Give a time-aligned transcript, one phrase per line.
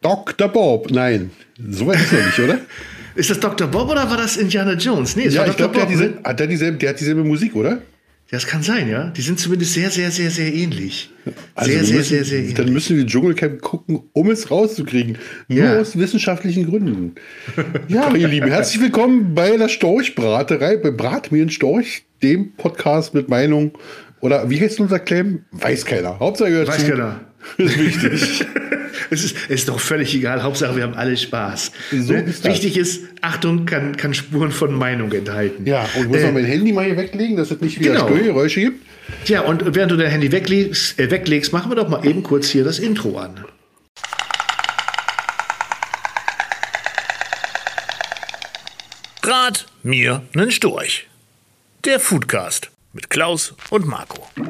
[0.00, 0.48] Dr.
[0.48, 0.90] Bob.
[0.90, 1.30] Nein,
[1.70, 2.58] so weit ist er nicht, oder?
[3.16, 3.68] Ist das Dr.
[3.68, 5.14] Bob oder war das Indiana Jones?
[5.14, 5.70] Nee, es Ja, war ich Dr.
[5.72, 5.98] glaube, der, hat Bob.
[6.00, 6.28] diese- ne?
[6.28, 7.80] hat der, dieselbe, der hat dieselbe Musik, oder?
[8.30, 9.10] Das kann sein, ja.
[9.10, 11.10] Die sind zumindest sehr, sehr, sehr, sehr ähnlich.
[11.54, 12.70] Also sehr, sehr, müssen, sehr, sehr Dann ähnlich.
[12.72, 15.16] müssen wir Dschungelcamp gucken, um es rauszukriegen.
[15.46, 15.78] Nur Ja.
[15.78, 17.14] aus wissenschaftlichen Gründen.
[17.86, 23.14] Ja, ihr Lieben, herzlich willkommen bei der Storchbraterei, bei Brat mir ein Storch, dem Podcast
[23.14, 23.78] mit Meinung.
[24.22, 25.44] Oder wie heißt unser Claim?
[25.52, 26.18] Weiß keiner.
[26.18, 26.90] Hauptsache ihr hört Weiß zu.
[26.90, 27.20] keiner.
[27.58, 28.46] Ist wichtig.
[29.10, 30.42] Es ist, es ist doch völlig egal.
[30.42, 31.72] Hauptsache, wir haben alle Spaß.
[31.90, 32.22] So Ne?
[32.22, 32.44] ist.
[32.44, 35.66] Wichtig ist, Achtung, kann, kann Spuren von Meinung enthalten.
[35.66, 38.06] ja, und muss man mein Handy mal hier weglegen, dass es nicht wieder genau.
[38.08, 38.86] Störgeräusche gibt.
[39.24, 42.48] Tja, und während du dein Handy weglegst, äh, weglegst, machen wir doch mal eben kurz
[42.48, 43.44] hier das Intro an.
[49.22, 51.06] Rat mir nen Storch.
[51.84, 54.26] Der Foodcast mit Klaus und Marco.
[54.36, 54.44] Ja,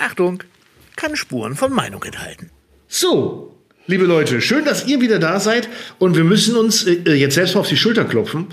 [0.00, 0.42] Achtung,
[0.96, 2.50] kann Spuren von Meinung enthalten.
[2.88, 3.54] So,
[3.86, 7.54] liebe Leute, schön, dass ihr wieder da seid und wir müssen uns äh, jetzt selbst
[7.54, 8.46] mal auf die Schulter klopfen.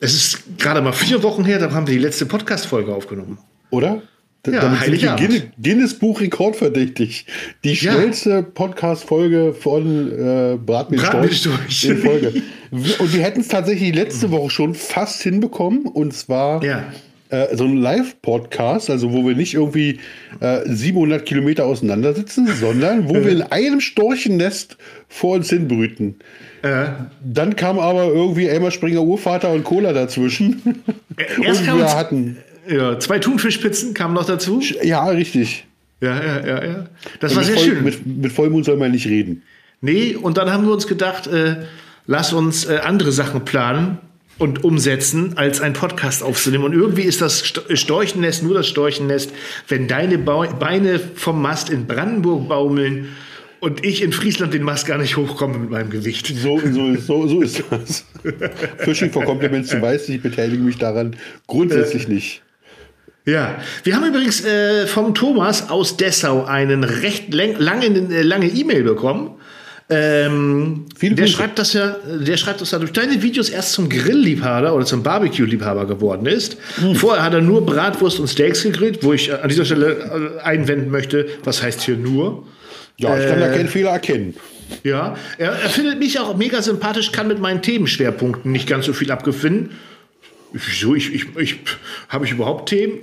[0.00, 3.38] Es ist gerade mal vier Wochen her, da haben wir die letzte Podcast-Folge aufgenommen.
[3.70, 4.02] Oder?
[4.46, 5.20] D- Ja, Damit sind wir Heiligabend.
[5.20, 7.26] Guinness- Guinness-Buch rekordverdächtig.
[7.64, 7.92] Die Ja.
[7.92, 11.84] schnellste Podcast-Folge von äh, Brat mit Brat mit Storch Storch.
[11.84, 12.42] in Folge.
[12.70, 15.86] Und wir hätten es tatsächlich letzte Woche schon fast hinbekommen.
[15.86, 16.92] Und zwar Ja.
[17.30, 20.00] Äh, so ein Live-Podcast, also wo wir nicht irgendwie
[20.40, 24.76] äh, 700 Kilometer auseinander sitzen, sondern wo wir in einem Storchennest
[25.08, 26.16] vor uns hinbrüten.
[26.62, 26.86] Äh,
[27.24, 30.82] Dann kam aber irgendwie Elmar Springer Urvater und Cola dazwischen.
[31.42, 32.36] erst und wir uns- hatten.
[32.68, 34.60] ja, zwei Thunfischpizzen kamen noch dazu.
[34.82, 35.66] Ja, richtig.
[36.00, 36.86] Ja, ja, ja, ja.
[37.20, 37.84] Das war mit, sehr Voll, schön.
[37.84, 39.42] Mit, mit Vollmond soll man nicht reden.
[39.80, 41.56] Nee, und dann haben wir uns gedacht, äh,
[42.06, 43.98] lass uns äh, andere Sachen planen
[44.38, 46.64] und umsetzen, als einen Podcast aufzunehmen.
[46.64, 49.30] Und irgendwie ist das Sto- Storchennest nur das Storchennest,
[49.68, 53.08] wenn deine Beine vom Mast in Brandenburg baumeln
[53.60, 56.26] und ich in Friesland den Mast gar nicht hochkomme mit meinem Gewicht.
[56.36, 58.04] So, so, so, so ist das.
[58.78, 61.16] Fishing for Compliments, du weißt, ich beteilige mich daran Äh.
[61.46, 62.42] grundsätzlich nicht.
[63.26, 68.48] Ja, wir haben übrigens äh, vom Thomas aus Dessau einen recht lang, lange äh, lange
[68.48, 69.30] E-Mail bekommen.
[69.90, 71.36] Ähm, Viele der Grüße.
[71.36, 75.02] schreibt, dass er, der schreibt, dass er durch deine Videos erst zum Grillliebhaber oder zum
[75.02, 76.56] Barbecue-Liebhaber geworden ist.
[76.76, 76.94] Hm.
[76.94, 80.90] Vorher hat er nur Bratwurst und Steaks gegrillt, wo ich an dieser Stelle äh, einwenden
[80.90, 82.46] möchte, was heißt hier nur?
[82.96, 83.56] Ja, ich kann da Äh.
[83.56, 84.34] keinen Fehler erkennen.
[84.82, 88.94] Ja, er, er findet mich auch mega sympathisch, kann mit meinen Themenschwerpunkten nicht ganz so
[88.94, 89.72] viel abgewinnen.
[90.56, 90.94] Wieso?
[90.94, 91.56] Ich, ich, ich,
[92.08, 93.00] Habe ich überhaupt Themen?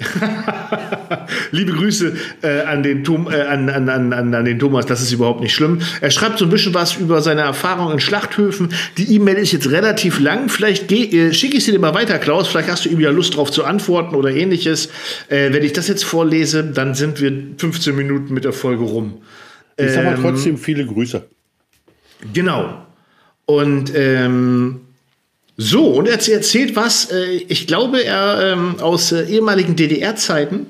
[1.51, 5.11] Liebe Grüße äh, an, den Tom, äh, an, an, an, an den Thomas, das ist
[5.11, 5.81] überhaupt nicht schlimm.
[5.99, 8.73] Er schreibt so ein bisschen was über seine Erfahrungen in Schlachthöfen.
[8.97, 10.47] Die E-Mail ist jetzt relativ lang.
[10.47, 12.47] Vielleicht äh, schicke ich sie dir mal weiter, Klaus.
[12.47, 14.87] Vielleicht hast du ihm ja Lust drauf zu antworten oder ähnliches.
[15.27, 19.21] Äh, wenn ich das jetzt vorlese, dann sind wir 15 Minuten mit der Folge rum.
[19.75, 20.21] Ich sag mal Ähm.
[20.21, 21.27] trotzdem viele Grüße.
[22.33, 22.85] Genau.
[23.45, 24.79] Und ähm,
[25.63, 30.65] so, und er erzählt was, äh, ich glaube, er ähm, aus äh, ehemaligen DDR-Zeiten.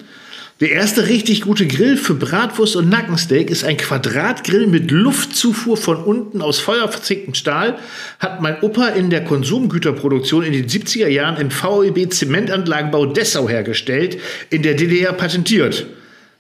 [0.59, 6.03] Der erste richtig gute Grill für Bratwurst und Nackensteak ist ein Quadratgrill mit Luftzufuhr von
[6.03, 7.80] unten aus feuerverzinktem Stahl.
[8.19, 14.19] Hat mein Opa in der Konsumgüterproduktion in den 70er Jahren im VEB Zementanlagenbau Dessau hergestellt,
[14.50, 15.85] in der DDR patentiert.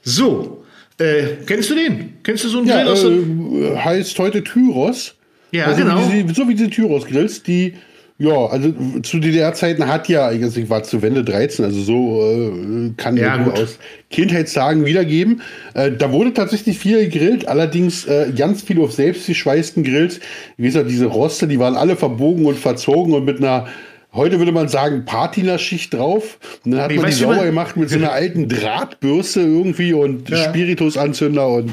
[0.03, 0.65] So,
[0.97, 2.15] äh, kennst du den?
[2.21, 5.15] Kennst du so einen Ja, Grill aus äh, heißt heute Tyros.
[5.51, 6.11] Ja, also genau.
[6.11, 7.75] Wie sie, so wie diese Tyros-Grills, die,
[8.21, 8.71] ja, also
[9.01, 13.39] zu DDR-Zeiten hat ja, also ich war zu Wende 13, also so äh, kann Ja,
[13.41, 15.41] ich aus Kindheitstagen wiedergeben.
[15.73, 20.19] Äh, da wurde tatsächlich viel gegrillt, allerdings äh, ganz viel auf selbstgeschweißten Grills.
[20.57, 23.67] Wie gesagt, diese Roste, die waren alle verbogen und verzogen und mit einer
[24.13, 26.37] Heute würde man sagen, Patina-Schicht drauf.
[26.65, 30.29] Und dann hat Nee, man die sauber gemacht mit so einer alten Drahtbürste irgendwie und
[30.29, 30.35] Ja.
[30.49, 31.71] Spiritusanzünder und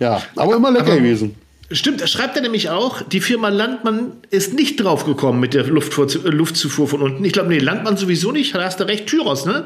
[0.00, 1.36] ja, aber immer lecker Aber- gewesen.
[1.70, 3.02] Stimmt, das schreibt er nämlich auch.
[3.02, 7.24] Die Firma Landmann ist nicht draufgekommen mit der Luftfuhr, äh, Luftzufuhr von unten.
[7.24, 8.54] Ich glaube, nee, Landmann sowieso nicht.
[8.54, 9.64] Da hast du recht, Tyros, ne?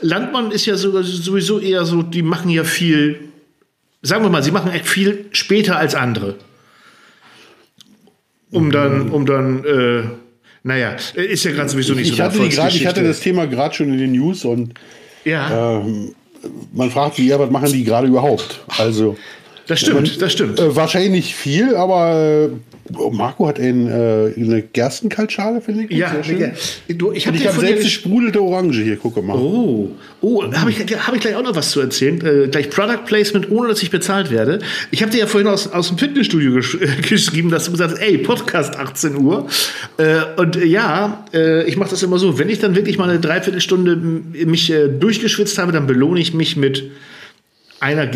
[0.00, 3.20] Landmann ist ja sogar sowieso eher so, die machen ja viel,
[4.00, 6.36] sagen wir mal, sie machen echt viel später als andere.
[8.50, 10.04] Um dann, um dann, äh,
[10.62, 13.46] naja, ist ja gerade sowieso nicht Ich so hatte, die grad, ich hatte das Thema
[13.46, 14.74] gerade schon in den News und
[15.24, 15.84] Ja,
[16.72, 18.60] man fragt sich, ja, was machen die gerade überhaupt?
[18.78, 19.16] Also,
[19.66, 20.60] Das stimmt, das stimmt.
[20.60, 25.96] Äh, wahrscheinlich viel, aber äh, Marco hat ein, äh, eine Gerstenkaltschale, finde ich.
[25.96, 26.14] Ja,
[26.88, 29.36] du, ich habe dir selbst gesprudelte Orange hier, gucke mal.
[29.38, 29.90] Oh,
[30.20, 32.20] oh, habe ich, hab ich gleich auch noch was zu erzählen.
[32.26, 34.58] Äh, gleich Product Placement, ohne dass ich bezahlt werde.
[34.90, 36.78] Ich habe dir ja vorhin aus, aus dem Fitnessstudio gesch
[37.08, 39.46] geschrieben, dass du gesagt hast, ey, Podcast 18 Uhr.
[40.36, 41.24] Und ja,
[41.66, 45.72] ich mache das immer so, wenn ich dann wirklich mal eine Dreiviertelstunde mich durchgeschwitzt habe,
[45.72, 46.90] dann belohne ich mich mit
[47.80, 48.06] einer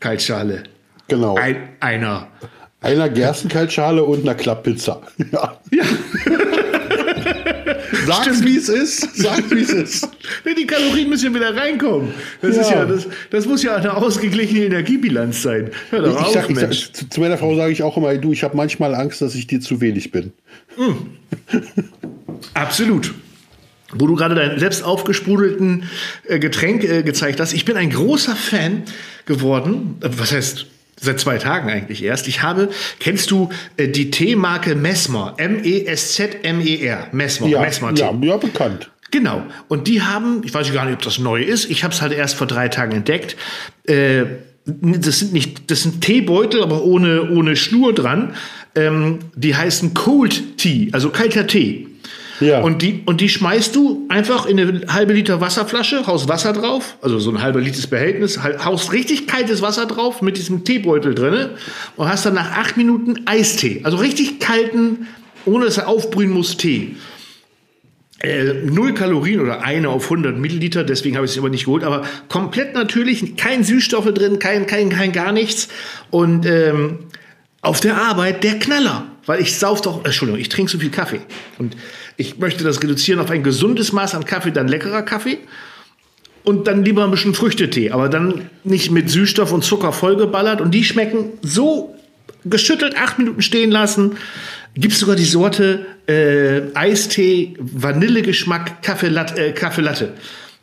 [0.00, 0.62] Gerstenkaltschale.
[1.08, 1.34] Genau.
[1.36, 2.28] Ein, einer.
[2.80, 5.02] Einer Gerstenkaltschale und einer Klapppizza.
[5.32, 5.58] Ja.
[5.70, 5.84] Ja.
[8.06, 9.16] Sag's, wie es ist.
[9.16, 10.08] Sag's, wie es ist.
[10.58, 12.12] Die Kalorien müssen wieder reinkommen.
[12.40, 12.62] Das, Ja.
[12.62, 15.70] ist ja, das, das muss ja eine ausgeglichene Energiebilanz sein.
[15.90, 16.92] Hör doch Ich auf, sag, ich sag, Mensch.
[16.92, 19.46] zu, zu meiner Frau sage ich auch immer, du, ich habe manchmal Angst, dass ich
[19.46, 20.32] dir zu wenig bin.
[22.54, 23.12] Absolut.
[23.92, 25.84] Wo du gerade deinen selbst aufgesprudelten
[26.28, 27.52] äh, Getränk äh, gezeigt hast.
[27.52, 28.84] Ich bin ein großer Fan
[29.26, 29.96] geworden.
[30.00, 30.66] Äh, Was heißt
[31.00, 32.28] seit zwei Tagen eigentlich erst?
[32.28, 35.34] Ich habe, kennst du äh, die Teemarke Messmer?
[35.38, 37.08] E M-E-S-Z-M-E-R.
[37.12, 37.48] Messmer.
[37.48, 38.02] Ja, Messmer Tee.
[38.02, 38.90] ja, ja, bekannt.
[39.10, 39.42] Genau.
[39.68, 41.68] Und die haben, ich weiß gar nicht, ob das neu ist.
[41.68, 43.36] Ich habe es halt erst vor drei Tagen entdeckt.
[43.84, 44.24] Äh,
[44.66, 48.34] das sind nicht, das sind Teebeutel, aber ohne, ohne Schnur dran.
[48.76, 51.88] Ähm, die heißen Cold Tea, also kalter Tee.
[52.40, 52.62] Ja.
[52.62, 56.96] Und die, und die schmeißt du einfach in eine halbe Liter Wasserflasche, haust Wasser drauf,
[57.02, 61.14] also so ein halber Liters Behältnis, hal- haust richtig kaltes Wasser drauf mit diesem Teebeutel
[61.14, 61.50] drinne
[61.96, 63.80] und hast dann nach acht Minuten Eistee.
[63.84, 65.06] Also richtig kalten,
[65.44, 66.96] ohne dass er aufbrühen muss, Tee.
[68.22, 71.84] Äh, null Kalorien oder eine auf 100 Milliliter, deswegen habe ich es aber nicht geholt,
[71.84, 75.68] aber komplett natürlich, kein Süßstoffe drin, kein, kein, kein gar nichts.
[76.10, 76.98] Und ähm,
[77.62, 81.20] auf der Arbeit der Knaller, weil ich sauf doch, Entschuldigung, ich trinke so viel Kaffee.
[81.58, 81.76] Und
[82.20, 85.38] ich möchte das reduzieren auf ein gesundes Maß an Kaffee, dann leckerer Kaffee.
[86.44, 90.60] Und dann lieber ein bisschen Früchtetee, aber dann nicht mit Süßstoff und Zucker vollgeballert.
[90.60, 91.94] Und die schmecken so
[92.44, 94.16] geschüttelt, acht Minuten stehen lassen.
[94.74, 99.36] Gibt sogar die Sorte äh, Eistee, Vanillegeschmack, Kaffee Latte.
[99.36, 99.82] Äh, Kaffee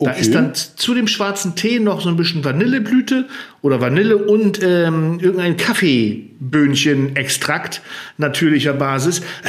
[0.00, 0.20] Da Okay.
[0.20, 3.26] ist dann zu dem schwarzen Tee noch so ein bisschen Vanilleblüte
[3.62, 7.82] oder Vanille und ähm, irgendein Kaffeeböhnchen-Extrakt
[8.16, 9.18] natürlicher Basis.
[9.42, 9.48] Äh,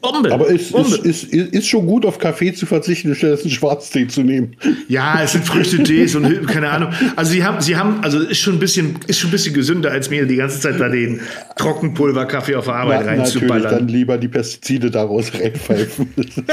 [0.00, 0.32] Bombe.
[0.32, 0.96] Aber es Bombe.
[0.96, 4.54] ist, ist, ist, schon gut, auf Kaffee zu verzichten, stattdessen Schwarztee zu nehmen.
[4.86, 6.92] Ja, es sind Früchtetees und keine Ahnung.
[7.16, 9.90] Also sie haben, sie haben, also ist schon ein bisschen, ist schon ein bisschen gesünder
[9.92, 11.20] als mir die ganze Zeit da den
[11.56, 13.88] Trockenpulverkaffee auf der Arbeit Na, natürlich dann reinzuballern.
[13.88, 16.12] lieber die Pestizide daraus reinpfeifen.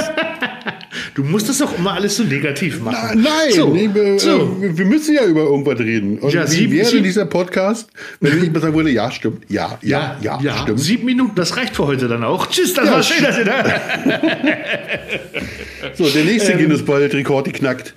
[1.13, 3.21] Du musst das doch immer alles so negativ machen.
[3.21, 4.57] Nein, so, nee, wir, so.
[4.61, 6.19] äh, wir müssen ja über irgendwas reden.
[6.19, 7.89] Und Ja, wie sieben- wäre sieben- dieser Podcast,
[8.21, 10.79] wenn ich mal sagen würde, ja, stimmt, ja, ja, ja, stimmt.
[10.79, 12.47] Sieben Minuten, das reicht für heute dann auch.
[12.47, 13.63] Tschüss, das Ja, war schön, dass ihr da.
[15.95, 16.27] So, der Ähm.
[16.27, 17.93] nächste Guinness-Rekord geknackt.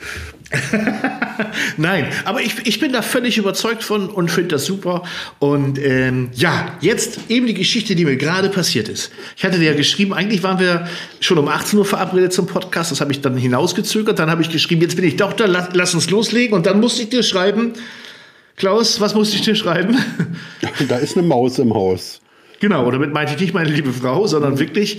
[1.77, 5.03] Nein, aber ich, ich bin da völlig überzeugt von und finde das super.
[5.39, 9.11] Und ähm, ja, jetzt eben die Geschichte, die mir gerade passiert ist.
[9.37, 10.87] Ich hatte dir ja geschrieben, eigentlich waren wir
[11.21, 12.93] schon um 18 Uhr verabredet zum Podcast.
[12.93, 14.19] Das habe ich dann hinausgezögert.
[14.19, 16.55] Dann habe ich geschrieben, jetzt bin ich doch da, lass, lass uns loslegen.
[16.55, 17.73] Und dann musste ich dir schreiben,
[18.57, 19.97] Klaus, was musste ich dir schreiben?
[20.89, 22.21] Da ist eine Maus im Haus.
[22.65, 24.99] Genau, damit meinte ich nicht meine liebe Frau, sondern wirklich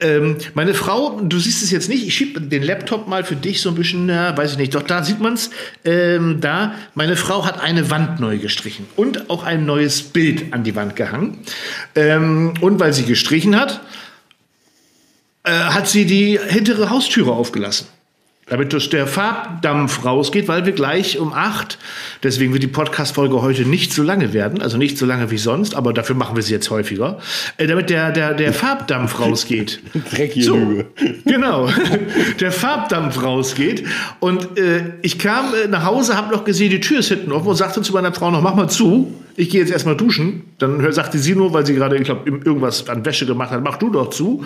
[0.00, 3.62] ähm, meine Frau, du siehst es jetzt nicht, ich schiebe den Laptop mal für dich
[3.62, 5.48] so ein bisschen, na, weiß ich nicht, doch da sieht man es,
[5.86, 10.62] ähm, da, meine Frau hat eine Wand neu gestrichen und auch ein neues Bild an
[10.62, 11.38] die Wand gehangen.
[11.94, 13.80] Ähm, und weil sie gestrichen hat,
[15.44, 17.86] äh, hat sie die hintere Haustüre aufgelassen.
[18.48, 21.78] Damit durch der Farbdampf rausgeht, weil wir gleich um acht,
[22.22, 25.74] deswegen wird die Podcast-Folge heute nicht so lange werden, also nicht so lange wie sonst,
[25.74, 27.18] aber dafür machen wir sie jetzt häufiger,
[27.56, 29.80] äh, damit der, der, der Farbdampf rausgeht.
[30.12, 30.86] Dreckige So, Lüge.
[31.24, 31.68] genau.
[32.38, 33.84] Der Farbdampf rausgeht.
[34.20, 37.48] Und äh, ich kam äh, nach Hause, habe noch gesehen, die Tür ist hinten offen
[37.48, 39.12] und sagte zu meiner Frau noch, mach mal zu.
[39.34, 40.44] Ich gehe jetzt erstmal duschen.
[40.58, 43.64] Dann hör- sagte sie nur, weil sie gerade, ich glaube, irgendwas an Wäsche gemacht hat,
[43.64, 44.44] mach du doch zu.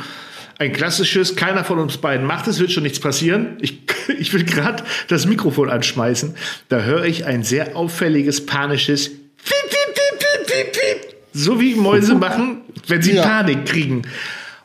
[0.61, 3.57] Ein klassisches, keiner von uns beiden macht es, wird schon nichts passieren.
[3.63, 3.79] Ich,
[4.19, 6.37] ich will gerade das Mikrofon anschmeißen.
[6.69, 11.15] Da höre ich ein sehr auffälliges, panisches Piep, piep, piep, piep, piep, piep.
[11.33, 13.23] So wie Mäuse machen, wenn sie Ja.
[13.23, 14.03] Panik kriegen.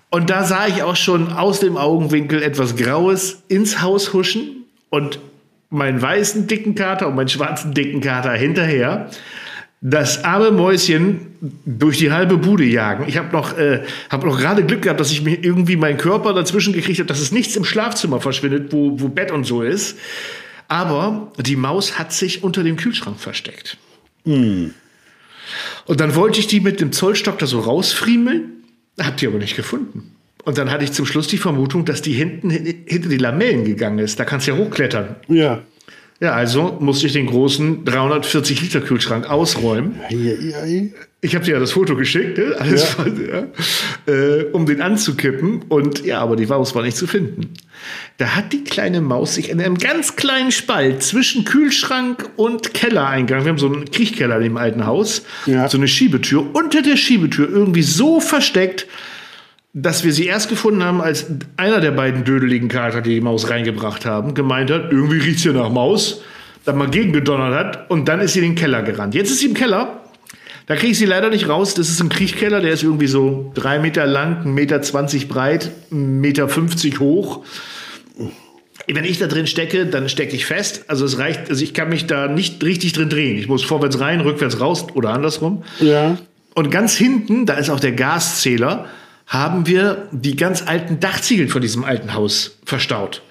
[0.10, 5.20] Und da sah ich auch schon aus dem Augenwinkel etwas Graues ins Haus huschen und
[5.70, 9.10] meinen weißen dicken Kater und meinen schwarzen dicken Kater hinterher.
[9.88, 11.28] Das arme Mäuschen
[11.64, 13.06] durch die halbe Bude jagen.
[13.08, 16.34] Ich habe noch, äh, hab noch gerade Glück gehabt, dass ich mir irgendwie meinen Körper
[16.34, 19.96] dazwischen gekriegt habe, dass es nichts im Schlafzimmer verschwindet, wo, wo Bett und so ist.
[20.68, 23.78] Aber die Maus hat sich unter dem Kühlschrank versteckt.
[24.26, 28.64] Und dann wollte ich die mit dem Zollstock da so rausfriemeln,
[29.00, 30.16] hab die aber nicht gefunden.
[30.46, 33.66] Und dann hatte ich zum Schluss die Vermutung, dass die hinten hin- hinter die Lamellen
[33.66, 34.20] gegangen ist.
[34.20, 35.16] Da kannst du ja hochklettern.
[35.28, 35.62] Ja.
[36.22, 39.96] Ja, also musste ich den großen 340 Liter Kühlschrank ausräumen.
[41.22, 42.56] Ich habe dir ja das Foto geschickt, ne?
[42.58, 42.88] Alles Ja.
[42.88, 43.14] voll,
[44.08, 45.64] ja, äh, um den anzukippen.
[45.68, 47.50] Und ja, aber die Maus war nicht zu finden.
[48.18, 53.44] Da hat die kleine Maus sich in einem ganz kleinen Spalt zwischen Kühlschrank und Kellereingang,
[53.44, 55.68] wir haben so einen Kriechkeller in dem alten Haus, Ja.
[55.68, 58.88] so eine Schiebetür, unter der Schiebetür irgendwie so versteckt,
[59.78, 61.26] dass wir sie erst gefunden haben, als
[61.58, 65.52] einer der beiden dödeligen Kater, die die Maus reingebracht haben, gemeint hat, irgendwie riecht's hier
[65.52, 66.22] nach Maus,
[66.64, 69.14] dann mal gegengedonnert hat und dann ist sie in den Keller gerannt.
[69.14, 70.02] Jetzt ist sie im Keller.
[70.68, 71.74] Da kriege ich sie leider nicht raus.
[71.74, 75.72] Das ist ein Kriechkeller, der ist irgendwie so drei Meter lang, 1,20 Meter zwanzig breit,
[75.92, 77.44] 1,50 Meter fünfzig hoch.
[78.88, 80.86] Wenn ich da drin stecke, dann stecke ich fest.
[80.88, 83.38] Also es reicht, also ich kann mich da nicht richtig drin drehen.
[83.38, 85.64] Ich muss vorwärts rein, rückwärts raus oder andersrum.
[85.82, 86.18] Ja.
[86.54, 88.86] Und ganz hinten, da ist auch der Gaszähler,
[89.28, 93.22] haben wir die ganz alten Dachziegel von diesem alten Haus verstaut.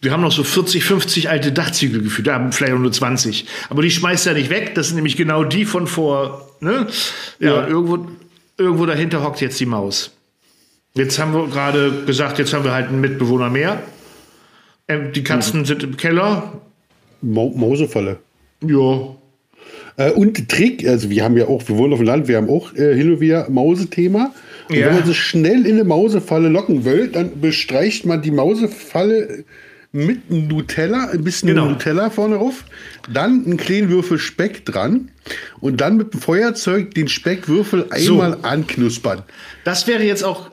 [0.00, 3.46] Wir haben noch so 40, 50 alte Dachziegel gefühlt, da haben vielleicht nur 20.
[3.70, 6.86] Aber die schmeißt er nicht weg, das sind nämlich genau die von vor, ne?
[7.38, 7.66] Ja, Ja.
[7.66, 8.06] Irgendwo,
[8.58, 10.12] irgendwo dahinter hockt jetzt die Maus.
[10.94, 13.82] Jetzt haben wir gerade gesagt, jetzt haben wir halt einen Mitbewohner mehr.
[14.88, 16.60] Ähm, die Katzen sind im Keller.
[17.22, 18.18] Mo Mausefalle.
[18.66, 19.14] Ja,
[19.98, 22.50] Äh, und Trick, also wir haben ja auch, wir wohnen auf dem Land, wir haben
[22.50, 24.32] auch äh, hin und wieder Mausethema.
[24.68, 24.86] Und Ja.
[24.86, 29.44] wenn man sie schnell in eine Mausefalle locken will, dann bestreicht man die Mausefalle
[29.92, 31.66] mit Nutella, ein bisschen Genau.
[31.70, 32.64] Nutella vorne drauf,
[33.10, 35.10] dann einen kleinen Würfel Speck dran
[35.60, 38.20] und dann mit dem Feuerzeug den Speckwürfel So.
[38.20, 39.22] einmal anknuspern.
[39.64, 40.50] das wäre jetzt auch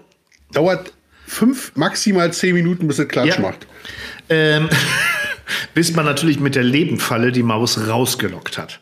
[0.54, 0.94] Dauert
[1.26, 3.42] fünf, maximal zehn Minuten, bis es Klatsch Ja.
[3.42, 3.66] macht.
[4.30, 4.70] Ähm,
[5.74, 8.80] bis man natürlich mit der Lebenfalle die Maus rausgelockt hat.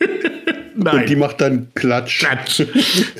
[0.76, 2.20] Und die macht dann Klatsch.
[2.20, 2.62] Klatsch.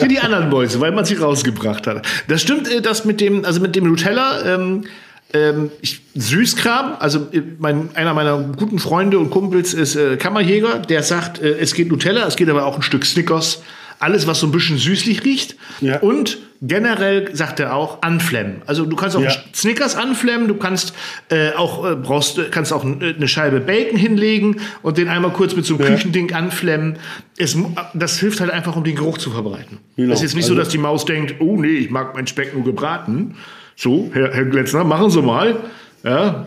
[0.01, 2.07] Wie die anderen Mäuse, weil man sie rausgebracht hat.
[2.29, 4.85] Das stimmt, äh, das mit dem, also mit dem Nutella, ähm,
[5.33, 10.79] ähm, ich, Süßkram, also äh, mein, einer meiner guten Freunde und Kumpels ist äh, Kammerjäger,
[10.79, 13.63] der sagt, äh, es geht Nutella, es geht aber auch ein Stück Snickers,
[14.01, 15.57] alles, was so ein bisschen süßlich riecht.
[15.81, 16.01] Ja.
[16.01, 18.63] Und generell sagt er auch anflemmen.
[18.67, 19.31] Also du kannst auch Ja.
[19.55, 20.95] Snickers anflemmen, du kannst
[21.29, 25.33] äh, auch äh, brauchst äh, kannst auch äh, eine Scheibe Bacon hinlegen und den einmal
[25.33, 25.91] kurz mit so einem Ja.
[25.95, 26.97] Küchending anflemmen.
[27.37, 29.79] Es, mu- das hilft halt einfach, um den Geruch zu verbreiten.
[29.97, 30.13] Genau.
[30.13, 32.27] Es ist jetzt nicht so, Also- dass die Maus denkt, oh nee, ich mag meinen
[32.27, 33.35] Speck nur gebraten.
[33.77, 35.57] So, Herr, Herr Gletzner, machen Sie mal.
[36.05, 36.47] Ja,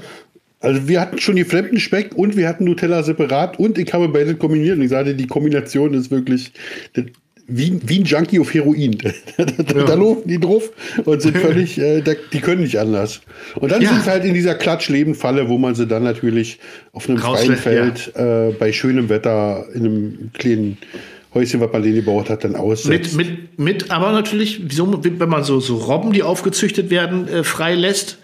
[0.59, 4.33] Also wir hatten schon geflammten Speck und wir hatten Nutella separat und ich habe beide
[4.35, 6.51] kombiniert und ich sagte, die Kombination ist wirklich
[6.93, 7.05] das-
[7.47, 8.97] wie, wie ein Junkie auf Heroin.
[9.37, 10.69] da, da laufen die drauf
[11.05, 13.21] und sind völlig, äh, da, die können nicht anders.
[13.55, 13.89] Und dann Ja.
[13.89, 16.59] sind sie halt in dieser Klatsch-Leben-Falle, wo man sie dann natürlich
[16.91, 20.77] auf einem freien Rauslässt, Feld äh, bei schönem Wetter in einem kleinen
[21.33, 23.15] Häuschen, was man den gebaut hat, dann aussetzt.
[23.15, 27.43] mit, mit, mit, aber natürlich, wieso, wenn man so, so Robben, die aufgezüchtet werden, äh,
[27.43, 28.17] freilässt.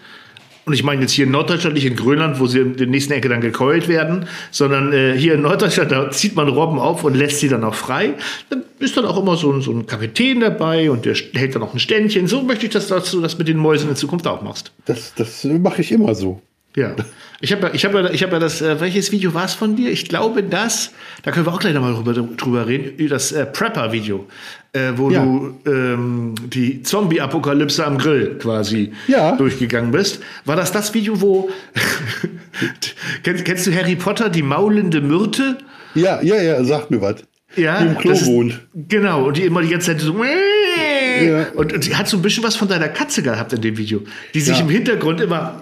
[0.66, 3.12] Und ich meine jetzt hier in Norddeutschland, nicht in Grönland, wo sie in der nächsten
[3.12, 7.14] Ecke dann gekeult werden, sondern äh, hier in Norddeutschland, da zieht man Robben auf und
[7.14, 8.14] lässt sie dann auch frei.
[8.48, 11.62] Dann ist dann auch immer so, ein- so ein Kapitän dabei und der hält dann
[11.62, 12.26] auch ein Ständchen.
[12.28, 14.72] So möchte ich, dass, dass du das mit den Mäusen in Zukunft auch machst.
[14.86, 16.40] das das mache ich immer so.
[16.76, 16.96] Ja.
[17.40, 19.54] Ich habe ja, ich hab ja, ich hab ja das, äh, welches Video war es
[19.54, 19.90] von dir?
[19.90, 23.44] Ich glaube, das, da können wir auch gleich nochmal drüber, drüber reden, über das äh,
[23.46, 24.26] Prepper-Video,
[24.72, 25.22] äh, wo Ja.
[25.24, 29.36] du ähm, die Zombie-Apokalypse am Grill quasi Ja.
[29.36, 30.20] durchgegangen bist.
[30.46, 31.50] War das das Video, wo,
[33.22, 35.58] kennst, kennst du Harry Potter, die maulende Myrte?
[35.94, 37.16] Ja, ja, ja, sag mir was.
[37.56, 38.60] Ja, die im Klo ist- wohnt.
[38.74, 40.14] Genau, und die immer die ganze Zeit so.
[40.24, 41.46] Ja.
[41.54, 44.00] Und, und die hat so ein bisschen was von deiner Katze gehabt in dem Video,
[44.34, 45.60] die sich im Hintergrund immer.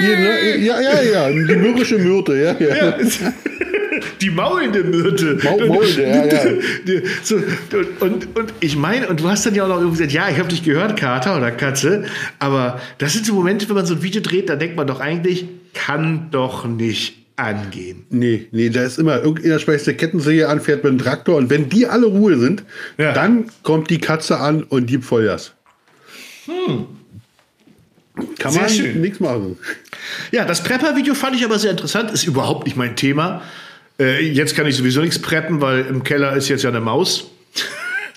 [0.00, 2.76] Ja, ne, ja, ja, ja, die mürrische Myrte, ja, ja.
[2.76, 2.96] Ja,
[4.20, 5.38] die maulende Myrte.
[5.42, 6.44] Mau- maulende, ja, ja.
[6.86, 9.98] Die- So, und, und, und ich meine, und du hast dann ja auch noch irgendwie
[9.98, 12.04] gesagt, ja, ich habe dich gehört, Kater oder Katze,
[12.38, 15.00] aber das sind so Momente, wenn man so ein Video dreht, da denkt man doch
[15.00, 18.04] eigentlich, kann doch nicht angehen.
[18.10, 21.48] Nee, nee, da ist immer irgendeiner schmeißt der Kettensäge an, fährt mit dem Traktor und
[21.50, 22.62] wenn die alle Ruhe sind,
[22.98, 23.12] Ja.
[23.12, 25.52] dann kommt die Katze an und gibt Vollgas.
[28.38, 29.00] Kann Sehr man schön.
[29.00, 29.58] nichts machen.
[30.32, 33.42] Ja, das Prepper-Video fand ich aber sehr interessant, ist überhaupt nicht mein Thema.
[33.98, 37.30] Äh, jetzt kann ich sowieso nichts preppen, weil im Keller ist jetzt ja eine Maus.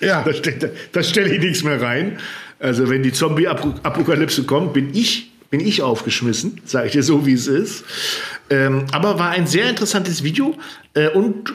[0.00, 2.18] Ja, Da, ste- da stelle ich nichts mehr rein.
[2.58, 7.32] Also wenn die Zombie-Apokalypse kommt, bin ich, bin ich aufgeschmissen, sage ich dir so, wie
[7.34, 7.84] es ist.
[8.50, 10.56] Ähm, aber war ein sehr interessantes Video
[10.94, 11.52] äh, und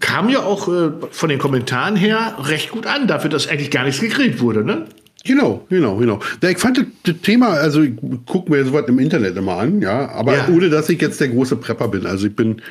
[0.00, 3.84] kam ja auch äh, von den Kommentaren her recht gut an, dafür, dass eigentlich gar
[3.84, 4.64] nichts gegrillt wurde.
[4.64, 4.86] Ne?
[5.26, 6.20] Genau, genau, genau.
[6.48, 7.92] Ich fand das, Thema, also ich
[8.26, 10.48] gucke mir sowas im Internet immer an, ja, aber Ja.
[10.48, 12.06] ohne dass ich jetzt der große Prepper bin.
[12.06, 12.62] Also ich bin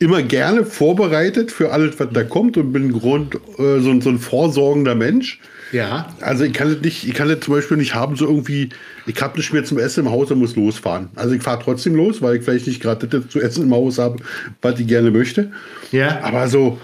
[0.00, 4.10] immer gerne vorbereitet für alles, was da kommt und bin Grund, äh, so, ein- so
[4.10, 5.40] ein vorsorgender Mensch.
[5.72, 6.14] Ja.
[6.20, 8.70] Also ich kann das nicht, ich kann das zum Beispiel nicht haben, so irgendwie,
[9.06, 11.08] ich habe nicht mehr zum Essen im Haus und muss losfahren.
[11.16, 13.98] Also ich fahre trotzdem los, weil ich vielleicht nicht gerade das zu essen im Haus
[13.98, 14.16] habe,
[14.62, 15.50] was ich gerne möchte.
[15.92, 16.20] Ja.
[16.22, 16.78] Aber so,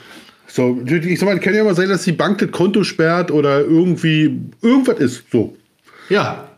[0.54, 3.62] so, ich sag mal, kann ja mal sein, dass die Bank das Konto sperrt oder
[3.62, 5.24] irgendwie irgendwas ist.
[5.32, 5.56] So.
[6.08, 6.48] Ja.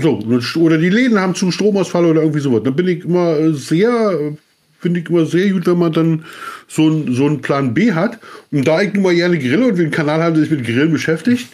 [0.00, 0.18] So,
[0.56, 2.62] oder die Läden haben zu Stromausfall oder irgendwie sowas.
[2.64, 4.32] Dann bin ich immer sehr,
[4.80, 6.24] finde ich immer sehr gut, wenn man dann
[6.68, 8.18] so, ein, so einen Plan B hat.
[8.50, 10.64] Und da ich nun mal gerne grille und wir einen Kanal haben, der sich mit
[10.64, 11.48] Grillen beschäftigt,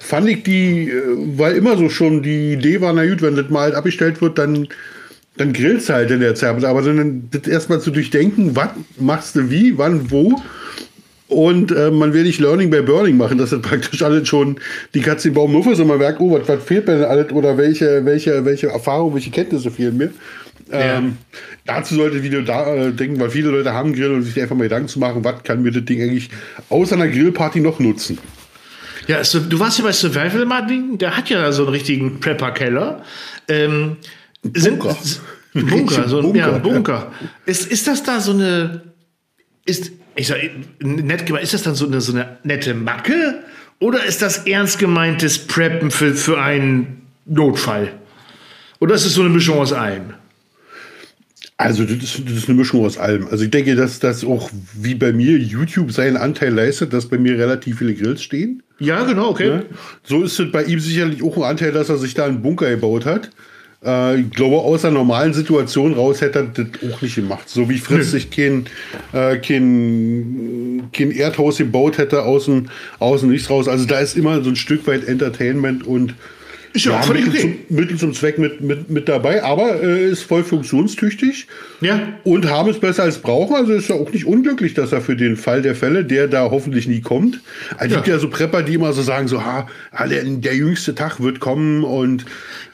[0.00, 1.02] fand ich die, äh,
[1.36, 4.36] weil immer so schon die Idee war, na gut, wenn das mal halt abgestellt wird,
[4.36, 4.66] dann,
[5.36, 6.64] dann grillst du halt in der Zeit.
[6.64, 10.42] Aber dann das erstmal zu durchdenken, was machst du wie, wann, wo.
[11.28, 14.60] Und äh, man will nicht Learning by Burning machen, dass das praktisch alles schon
[14.94, 17.04] die Katze im Baum nur ist und man merkt, oh, was, was fehlt mir denn
[17.04, 20.10] alles oder welche, welche, welche Erfahrung, welche Kenntnisse fehlen mir.
[20.70, 20.98] Ja.
[20.98, 21.16] Ähm,
[21.64, 24.64] dazu sollte Video da äh, denken, weil viele Leute haben Grill und sich einfach mal
[24.64, 26.28] Gedanken zu machen, was kann mir das Ding eigentlich
[26.68, 28.18] außer einer Grillparty noch nutzen.
[29.08, 33.02] Ja, so, du warst ja bei Survival Martin, der hat ja so einen richtigen Prepper-Keller.
[33.48, 33.96] Ähm,
[34.54, 34.96] sind- Bunker.
[35.00, 35.20] s-
[35.54, 36.38] Bunker, so ein Bunker.
[36.38, 37.12] Ja, Bunker.
[37.46, 38.82] Ist, ist das da so eine,
[39.64, 40.38] ist, ich sag,
[40.80, 43.42] nett gemeint, ist das dann so eine, so eine nette Macke?
[43.78, 47.92] Oder ist das ernst gemeintes Preppen für, für einen Notfall?
[48.80, 50.14] Oder ist es so eine Mischung aus allem?
[51.58, 53.28] Also das ist, das ist eine Mischung aus allem.
[53.28, 57.16] Also ich denke, dass das auch wie bei mir YouTube seinen Anteil leistet, dass bei
[57.16, 58.62] mir relativ viele Grills stehen.
[58.78, 59.48] Ja, genau, okay.
[59.48, 59.66] Ne?
[60.02, 62.68] So ist es bei ihm sicherlich auch ein Anteil, dass er sich da einen Bunker
[62.68, 63.30] gebaut hat.
[63.84, 67.48] Äh, ich glaube, aus einer normalen Situation raus hätte er das auch nicht gemacht.
[67.48, 68.66] So wie Fritz sich kein,
[69.12, 73.68] äh, kein, kein Erdhaus gebaut hätte, außen, außen nichts raus.
[73.68, 76.14] Also da ist immer so ein Stück weit Entertainment und
[76.76, 77.58] Ist ja auch völlig Mittel, okay.
[77.68, 81.46] zum, Mittel zum Zweck mit, mit, mit dabei, aber äh, ist voll funktionstüchtig.
[81.80, 82.00] Ja.
[82.24, 83.56] Und haben es besser als brauchen.
[83.56, 86.50] Also ist ja auch nicht unglücklich, dass er für den Fall der Fälle, der da
[86.50, 87.40] hoffentlich nie kommt.
[87.78, 88.14] Es gibt Ja.
[88.14, 91.40] ja so Prepper, die immer so sagen, so, ha, ah, der, der jüngste Tag wird
[91.40, 92.24] kommen und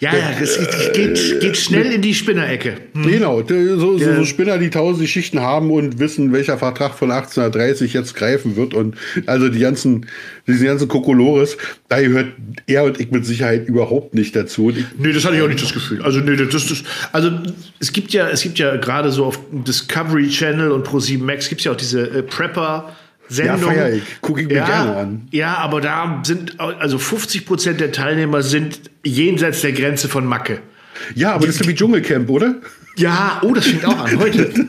[0.01, 2.75] Ja, ja, das geht, geht, geht schnell in die Spinnerecke.
[2.95, 6.95] Genau, der- so, so, Der- so Spinner, die tausend Geschichten haben und wissen, welcher Vertrag
[6.95, 8.75] von 1830 jetzt greifen wird.
[8.75, 10.07] Und also die ganzen,
[10.47, 11.57] diese ganzen Kokolores,
[11.89, 12.29] da gehört
[12.67, 14.67] er und ich mit Sicherheit überhaupt nicht dazu.
[14.67, 16.03] Und ich, Nee, das hatte ich auch nicht das Gefühl.
[16.03, 17.31] Also, nee, das ist, also,
[17.79, 21.61] es gibt ja, es gibt ja gerade so auf Discovery Channel und Pro7 Max gibt
[21.61, 22.97] es ja auch diese äh, Prepper.
[23.29, 23.61] Sendung.
[23.61, 24.03] Ja, feier ich.
[24.21, 25.29] Guck ich mir ja, gerne an.
[25.31, 30.61] Ja, aber da sind, also 50 Prozent der Teilnehmer sind jenseits der Grenze von Macke.
[31.15, 32.57] ja, aber das ist ja wie Dschungelcamp, oder?
[32.97, 34.19] Ja, oh, das fängt auch an.
[34.19, 34.51] Heute.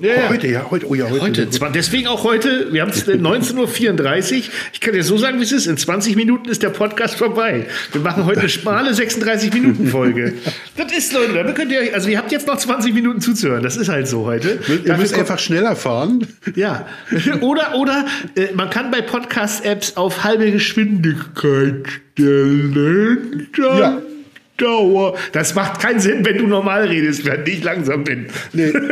[0.00, 0.28] Ja.
[0.28, 1.22] Heute, ja, heute, oh ja, heute.
[1.22, 3.56] Heute, zwar deswegen auch heute, wir haben es 19.34
[4.36, 4.42] Uhr.
[4.72, 5.66] Ich kann dir so sagen, wie es ist.
[5.66, 7.66] In 20 Minuten ist der Podcast vorbei.
[7.92, 10.34] Wir machen heute eine schmale 36-Minuten-Folge.
[10.76, 13.62] das ist, Leute, da könnt ihr euch, also ihr habt jetzt noch 20 Minuten zuzuhören.
[13.62, 14.58] Das ist halt so heute.
[14.68, 16.26] Ihr Dafür müsst einfach schneller fahren.
[16.54, 16.86] ja.
[17.40, 23.48] Oder, oder äh, man kann bei Podcast-Apps auf halbe Geschwindigkeit stellen.
[23.56, 24.02] Ja.
[24.56, 25.16] Dauer.
[25.32, 28.26] Das macht keinen Sinn, wenn du normal redest, während ich langsam bin.
[28.52, 28.72] Nee.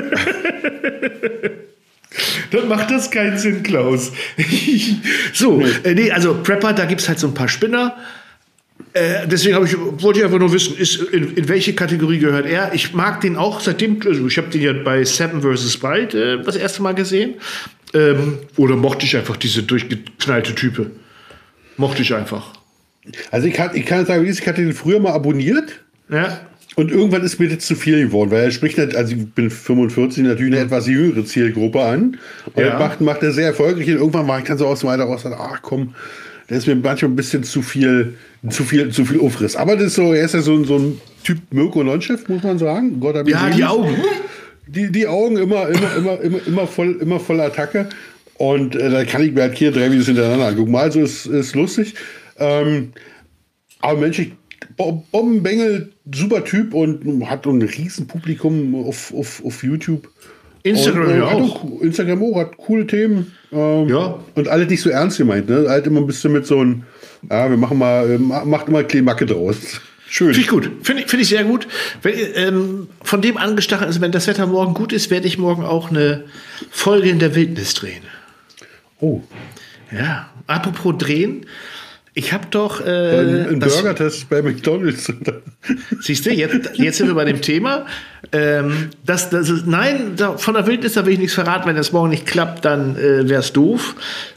[2.50, 4.12] Dann macht das keinen Sinn, Klaus.
[5.32, 7.96] so, äh, nee, also Prepper, da gibt es halt so ein paar Spinner.
[8.92, 12.74] Äh, deswegen ich, wollte ich einfach nur wissen, ist, in, in welche Kategorie gehört er?
[12.74, 15.80] Ich mag den auch seitdem, also ich habe den ja bei Seven vs.
[15.82, 17.34] Wild äh, das erste Mal gesehen.
[17.94, 20.90] Ähm, oder mochte ich einfach diese durchgeknallte Type.
[21.76, 22.52] Mochte ich einfach.
[23.30, 25.80] Also ich kann, ich kann sagen, ich hatte den früher mal abonniert.
[26.10, 26.40] Ja.
[26.76, 30.22] Und irgendwann ist mir das zu viel geworden, weil er spricht, also ich bin 45,
[30.24, 32.18] natürlich eine etwas jüngere Zielgruppe an.
[32.54, 32.70] Und Ja.
[32.70, 33.86] das macht, macht er sehr erfolgreich.
[33.88, 35.94] Und irgendwann war ich dann so aus dem Alter raus, ach komm,
[36.48, 38.14] der ist mir manchmal ein bisschen zu viel,
[38.48, 39.56] zu viel, zu viel Aufriss.
[39.56, 42.42] Aber das ist so, er ist ja so, ein- so ein Typ Mirko Nonchef, muss
[42.42, 42.98] man sagen.
[43.00, 43.96] Gott Ja, die Augen.
[44.66, 47.88] Die, die Augen immer, immer, immer, immer, immer voll, immer voll Attacke.
[48.34, 50.70] Und äh, da kann ich mir halt hier drei Videos hintereinander angucken.
[50.70, 51.94] Mal so ist, ist lustig.
[52.40, 52.92] Ähm,
[53.80, 54.32] aber Mensch, ich,
[54.76, 60.08] Bo- Bombenbengel, super Typ und hat ein riesen Publikum auf, auf, auf YouTube.
[60.62, 61.80] Instagram und, äh, ja auch.
[61.80, 63.32] Instagram auch, hat coole Themen.
[63.52, 64.18] Ähm, Ja.
[64.34, 65.66] Und alle nicht so ernst gemeint, ne?
[65.68, 66.84] Halt immer ein bisschen mit so ein,
[67.30, 69.56] ja, wir machen mal, äh, ma- macht immer Klemacke draus.
[70.12, 70.34] Schön.
[70.34, 70.70] Finde ich gut.
[70.82, 71.68] Finde ich, finde ich sehr gut.
[72.02, 75.62] Wenn, ähm, von dem angestachelt ist, wenn das Wetter morgen gut ist, werde ich morgen
[75.64, 76.24] auch eine
[76.70, 78.02] Folge in der Wildnis drehen.
[79.00, 79.20] Oh,
[79.92, 80.28] Ja.
[80.46, 81.46] Apropos drehen.
[82.12, 82.84] Ich habe doch.
[82.84, 85.12] Äh, ein Burger-Test bei McDonalds.
[86.00, 87.86] Siehst du, jetzt, jetzt sind wir bei dem Thema.
[88.32, 91.68] Ähm, das, das ist, nein, da, von der Wildnis, da will ich nichts verraten.
[91.68, 93.94] Wenn das morgen nicht klappt, dann äh, wäre es doof.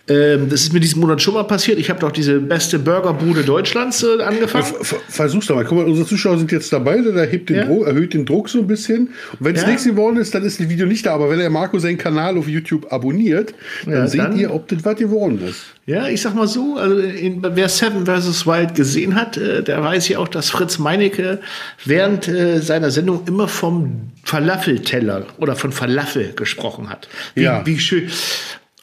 [0.08, 1.80] Ähm, das ist mir diesen Monat schon mal passiert.
[1.80, 4.66] Ich habe doch diese beste Burgerbude Deutschlands äh, angefangen.
[4.82, 5.66] Ver versuch's doch mal.
[5.66, 7.66] Guck mal, unsere Zuschauer sind jetzt dabei, der hebt den Ja.
[7.66, 9.08] Druck, erhöht den Druck so ein bisschen.
[9.08, 9.68] Und wenn es Ja.
[9.70, 11.14] nichts geworden ist, dann ist das Video nicht da.
[11.16, 13.54] Aber wenn der Marco seinen Kanal auf YouTube abonniert,
[13.86, 15.73] dann Ja, seht dann- ihr, ob das was geworden ist.
[15.86, 18.46] Ja, ich sag mal so, also in, wer Seven vs.
[18.48, 21.42] Wild gesehen hat, äh, der weiß ja auch, dass Fritz Meinecke
[21.84, 27.10] während äh, seiner Sendung immer vom Falafelteller oder von Falafel gesprochen hat.
[27.36, 27.66] Wie, Ja.
[27.66, 28.10] wie schön.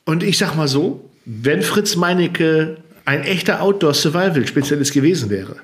[0.05, 5.57] Und ich sag mal so, wenn Fritz Meinecke ein echter Outdoor-Survival-Spezialist gewesen wäre,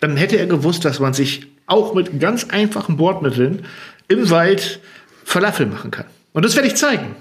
[0.00, 3.66] dann hätte er gewusst, dass man sich auch mit ganz einfachen Bordmitteln
[4.08, 4.80] im Wald
[5.24, 6.06] Falafel machen kann.
[6.32, 7.14] Und das werde ich zeigen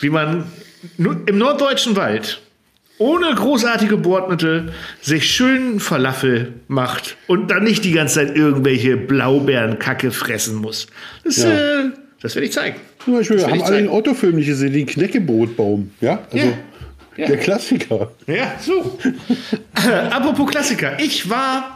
[0.00, 0.44] wie man
[0.98, 2.40] im norddeutschen Wald
[2.98, 10.10] ohne großartige Bordmittel sich schön Falafel macht und dann nicht die ganze Zeit irgendwelche Blaubeerenkacke
[10.10, 10.86] fressen muss.
[11.24, 11.50] Das, Ja.
[11.50, 11.90] äh,
[12.22, 12.76] das werde ich zeigen.
[13.04, 13.88] Zum Beispiel, haben alle den.
[13.88, 15.90] Otto-Film nicht gesehen, den Knäckebrotbaum.
[16.00, 16.52] Ja, also Ja.
[17.18, 17.26] Ja.
[17.28, 18.10] der Klassiker.
[18.26, 18.98] Ja, so.
[20.10, 20.98] Apropos Klassiker.
[20.98, 21.75] Ich war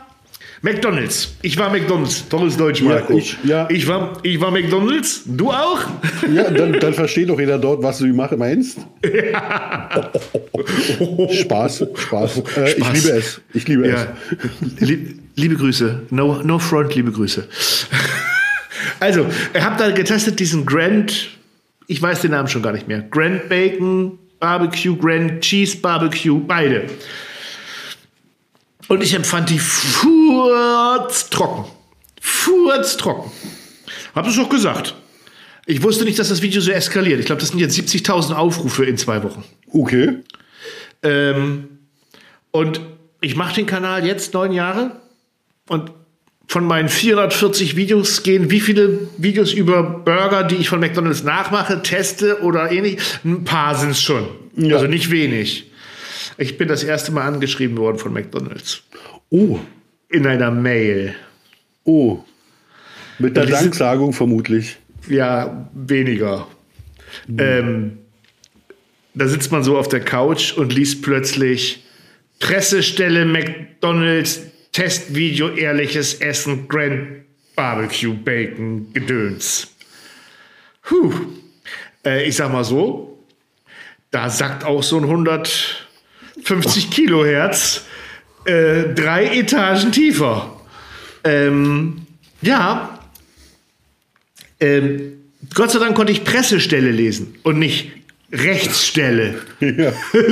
[0.62, 1.34] McDonalds.
[1.42, 2.28] Ich war McDonalds.
[2.28, 3.16] Tolles Deutsch, Marco.
[3.16, 3.66] ich- ja.
[3.70, 5.22] ich, war, ich war McDonalds.
[5.26, 5.80] Du auch?
[6.32, 8.78] Ja, dann, dann versteht doch jeder dort, was du meinst.
[11.30, 12.42] Spaß, Spaß.
[12.56, 12.92] Äh, Ich Spaß.
[12.92, 13.40] liebe es.
[13.54, 14.06] Ich liebe Ja.
[14.80, 16.02] Lie- Liebe Grüße.
[16.10, 17.48] No, no front, liebe Grüße.
[18.98, 21.30] Also, ihr habt da getestet diesen Grand,
[21.86, 23.00] ich weiß den Namen schon gar nicht mehr.
[23.10, 26.84] Grand Bacon Barbecue, Grand Cheese Barbecue, beide.
[28.90, 31.66] Und ich empfand die furztrocken.
[32.20, 33.30] Furztrocken.
[34.16, 34.96] Hab es doch gesagt.
[35.64, 37.20] Ich wusste nicht, dass das Video so eskaliert.
[37.20, 39.44] Ich glaube, das sind jetzt 70.000 Aufrufe in zwei Wochen.
[39.70, 40.16] Okay.
[41.04, 41.68] Ähm,
[42.50, 42.80] und
[43.20, 44.96] ich mache den Kanal jetzt neun Jahre
[45.68, 45.92] und
[46.48, 51.80] von meinen 440 Videos gehen wie viele Videos über Burger, die ich von McDonalds nachmache,
[51.84, 52.98] teste oder ähnlich?
[53.24, 54.26] Ein paar sind es schon.
[54.56, 54.74] Ja.
[54.74, 55.69] Also nicht wenig.
[56.40, 58.82] Ich bin das erste Mal angeschrieben worden von McDonalds.
[59.28, 59.58] Oh,
[60.08, 61.14] In einer Mail.
[61.84, 62.20] oh.
[63.18, 64.78] Mit der Danksagung vermutlich.
[65.06, 66.46] Ja, weniger.
[67.36, 67.98] Ähm,
[69.12, 71.84] da sitzt man so auf der Couch und liest plötzlich
[72.38, 74.40] Pressestelle McDonalds
[74.72, 77.24] Testvideo ehrliches Essen Grand
[77.54, 79.74] Barbecue Bacon Gedöns.
[80.84, 81.12] Puh.
[82.06, 83.22] Äh, ich sag mal so,
[84.10, 85.04] da sackt auch so ein
[86.44, 87.84] 150 Kilohertz
[88.44, 90.56] äh, drei Etagen tiefer.
[91.24, 92.06] Ähm,
[92.42, 92.98] ja,
[94.60, 95.12] ähm,
[95.54, 97.92] Gott sei Dank konnte ich Pressestelle lesen und nicht
[98.32, 99.40] Rechtsstelle.
[99.60, 99.92] Ja.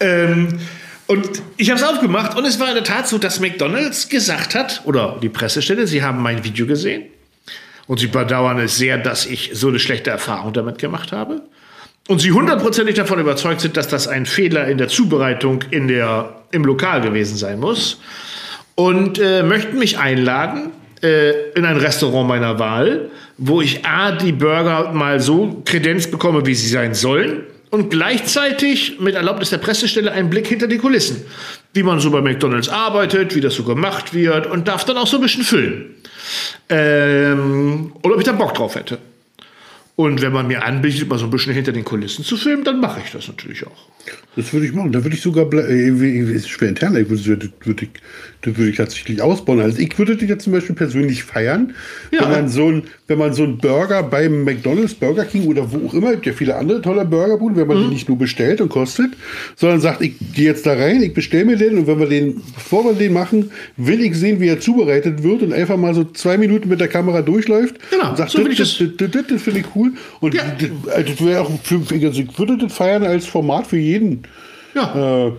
[0.00, 0.60] Ähm,
[1.08, 4.54] und ich habe es aufgemacht und es war in der Tat so, dass McDonald's gesagt
[4.54, 7.06] hat, oder die Pressestelle, sie haben mein Video gesehen
[7.88, 11.42] und sie bedauern es sehr, dass ich so eine schlechte Erfahrung damit gemacht habe.
[12.08, 16.36] Und sie hundertprozentig davon überzeugt sind, dass das ein Fehler in der Zubereitung in der,
[16.50, 18.00] im Lokal gewesen sein muss.
[18.74, 20.70] Und äh, möchten mich einladen
[21.02, 26.46] äh, in ein Restaurant meiner Wahl, wo ich A, die Burger mal so kredenz bekomme,
[26.46, 27.42] wie sie sein sollen.
[27.68, 31.26] Und gleichzeitig mit Erlaubnis der Pressestelle einen Blick hinter die Kulissen.
[31.74, 35.06] Wie man so bei McDonalds arbeitet, wie das so gemacht wird und darf dann auch
[35.06, 35.94] so ein bisschen filmen.
[36.70, 38.96] Ähm, oder ob ich da Bock drauf hätte.
[39.98, 42.78] Und wenn man mir anbietet, mal so ein bisschen hinter den Kulissen zu filmen, dann
[42.78, 43.88] mache ich das natürlich auch.
[44.36, 44.92] Das würde ich machen.
[44.92, 47.90] Da würde ich sogar, äh, ist schwer intern, ich würde, würde ich,
[48.42, 49.58] das würde ich tatsächlich ausbauen.
[49.60, 51.74] Also ich würde das ja zum Beispiel persönlich feiern,
[52.12, 52.22] Ja.
[52.22, 55.88] wenn man so ein, wenn man so einen Burger beim McDonalds, Burger King oder wo
[55.88, 57.82] auch immer, gibt ja viele andere tolle Burgerbuden, wenn man Mhm.
[57.88, 59.10] die nicht nur bestellt und kostet,
[59.56, 62.40] sondern sagt, ich gehe jetzt da rein, ich bestelle mir den und wenn wir den,
[62.54, 66.04] bevor wir den machen, will ich sehen, wie er zubereitet wird und einfach mal so
[66.04, 69.42] zwei Minuten mit der Kamera durchläuft Genau, und sagt, so das, das, das, das, das
[69.42, 69.92] finde ich cool.
[70.20, 70.42] Und Ja.
[70.58, 74.22] das, also das wäre auch für, also ich würde das feiern als Format für jeden.
[74.76, 75.26] Ja.
[75.28, 75.32] Äh,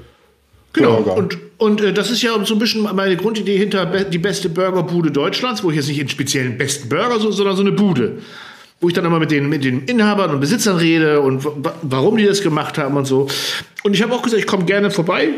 [0.73, 0.97] Genau.
[1.01, 1.17] Burger.
[1.17, 4.49] Und, und äh, das ist ja so ein bisschen meine Grundidee hinter be die beste
[4.49, 8.19] Burgerbude Deutschlands, wo ich jetzt nicht in speziellen besten Burger, so, sondern so eine Bude.
[8.81, 12.15] Wo ich dann immer mit den, mit den Inhabern und Besitzern rede und wa- warum
[12.17, 13.27] die das gemacht haben und so.
[13.83, 15.29] Und ich habe auch gesagt, ich komme gerne vorbei.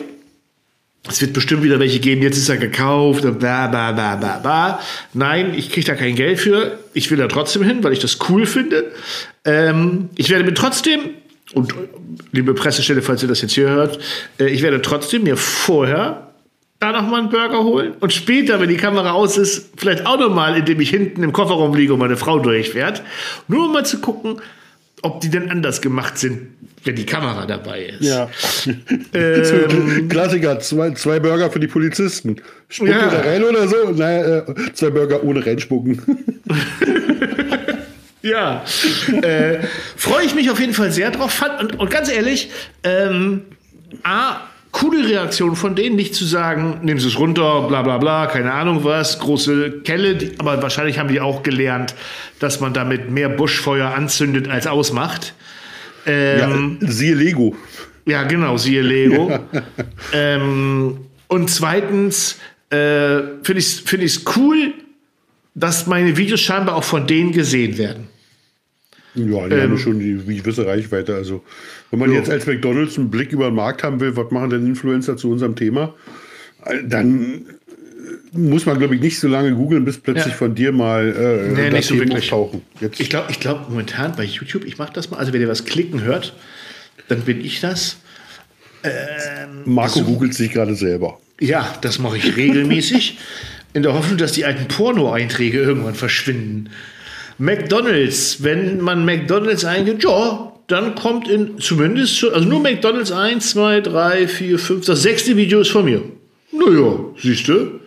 [1.09, 4.37] Es wird bestimmt wieder welche geben, jetzt ist er gekauft und bla bla bla bla
[4.37, 4.79] bla.
[5.13, 6.77] Nein, ich kriege da kein Geld für.
[6.93, 8.91] Ich will da trotzdem hin, weil ich das cool finde.
[9.43, 10.99] Ähm, ich werde mir trotzdem,
[11.53, 11.73] und
[12.31, 13.99] liebe Pressestelle, falls ihr das jetzt hier hört,
[14.39, 16.27] äh, ich werde trotzdem mir vorher
[16.79, 20.19] da noch mal einen Burger holen und später, wenn die Kamera aus ist, vielleicht auch
[20.19, 23.03] noch mal, indem ich hinten im Kofferraum liege und meine Frau durchfährt,
[23.47, 24.41] nur um mal zu gucken,
[25.03, 26.49] ob die denn anders gemacht sind,
[26.83, 28.01] wenn die Kamera dabei ist.
[28.01, 28.29] Ja.
[29.13, 32.37] Ähm, Klassiker, zwei, zwei Burger für die Polizisten.
[32.69, 33.09] Spucken ja.
[33.09, 33.91] da rein oder so?
[33.91, 36.01] Naja, äh, zwei Burger ohne reinspucken.
[38.21, 38.63] ja.
[39.21, 39.59] Äh,
[39.95, 41.43] Freue ich mich auf jeden Fall sehr drauf.
[41.59, 42.49] Und, und ganz ehrlich,
[42.83, 43.43] ähm,
[44.03, 44.37] A,
[44.71, 48.53] coole Reaktion von denen, nicht zu sagen, nehmen Sie es runter, bla bla bla, keine
[48.53, 51.93] Ahnung was, große Kelle, die, aber wahrscheinlich haben die auch gelernt,
[52.39, 55.33] dass man damit mehr Buschfeuer anzündet als ausmacht.
[56.05, 57.55] Ähm, ja, siehe Lego.
[58.05, 59.29] Ja, genau, siehe Lego.
[59.29, 59.41] Ja.
[60.13, 62.37] Ähm, und zweitens
[62.69, 64.73] äh, finde ich es find cool,
[65.53, 68.07] dass meine Videos scheinbar auch von denen gesehen werden.
[69.15, 71.15] Ja, die ähm, haben schon die, gewisse Reichweite.
[71.15, 71.43] Also,
[71.89, 72.17] wenn man jo.
[72.17, 75.29] jetzt als McDonalds einen Blick über den Markt haben will, was machen denn Influencer zu
[75.29, 75.93] unserem Thema,
[76.65, 77.45] äh, dann
[78.31, 80.37] muss man, glaube ich, nicht so lange googeln, bis plötzlich ja.
[80.37, 82.29] von dir mal äh, nee, nicht so wirklich.
[82.29, 82.61] tauchen.
[82.79, 82.99] Jetzt.
[82.99, 85.65] Ich glaube ich glaub momentan bei YouTube, ich mache das mal, also wenn ihr was
[85.65, 86.33] klicken hört,
[87.09, 87.97] dann bin ich das.
[88.83, 91.19] Ähm, Marco so, googelt sich gerade selber.
[91.39, 93.19] Ja, das mache ich regelmäßig,
[93.73, 96.69] in der Hoffnung, dass die alten Porno-Einträge irgendwann verschwinden.
[97.41, 103.81] McDonalds, wenn man McDonalds eingibt, ja, dann kommt in zumindest, also nur McDonalds 1, 2,
[103.81, 106.03] 3, 4, 5, das sechste Video ist von mir.
[106.51, 107.79] Naja, siehst du?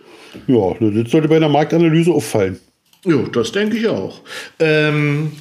[0.47, 2.59] Ja, das sollte bei einer Marktanalyse auffallen.
[3.05, 4.19] Ja, das denke ich auch.
[4.59, 5.31] Ähm,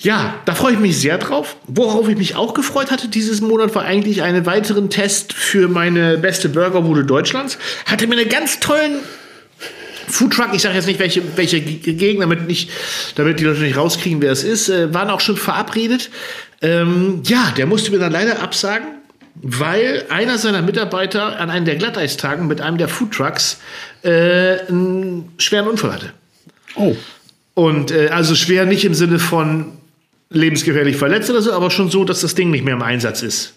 [0.00, 1.54] ja, da freue ich mich sehr drauf.
[1.68, 6.18] Worauf ich mich auch gefreut hatte dieses Monat war eigentlich einen weiteren Test für meine
[6.18, 7.56] beste Burgerbude Deutschlands.
[7.86, 8.96] Hatte mir einen ganz tollen
[10.10, 12.70] Foodtruck, ich sage jetzt nicht, welche, welche Gegend, damit, nicht,
[13.14, 16.10] damit die Leute nicht rauskriegen, wer es ist, äh, waren auch schon verabredet.
[16.62, 19.00] Ähm, ja, der musste mir dann leider absagen
[19.42, 23.58] weil einer seiner Mitarbeiter an einem der Glatteistagen mit einem der Foodtrucks
[24.02, 26.12] äh, einen schweren Unfall hatte.
[26.74, 26.96] Oh.
[27.54, 29.72] Und äh, also schwer nicht im Sinne von
[30.30, 33.54] lebensgefährlich verletzt oder so, aber schon so, dass das Ding nicht mehr im Einsatz ist.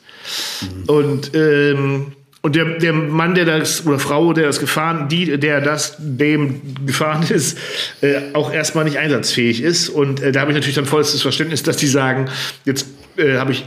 [0.61, 0.83] Mhm.
[0.87, 2.13] Und ähm,
[2.43, 6.61] und der, der Mann, der das, oder Frau, der das gefahren, die, der das dem
[6.85, 7.57] gefahren ist,
[8.01, 9.87] äh, auch erstmal nicht einsatzfähig ist.
[9.87, 12.29] Und äh, da habe ich natürlich dann vollstes Verständnis, dass die sagen,
[12.65, 13.65] jetzt äh, habe ich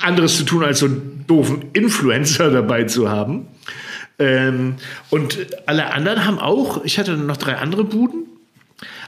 [0.00, 3.48] anderes zu tun, als so einen doofen Influencer dabei zu haben.
[4.20, 4.76] Ähm,
[5.10, 8.26] und alle anderen haben auch, ich hatte noch drei andere Buden,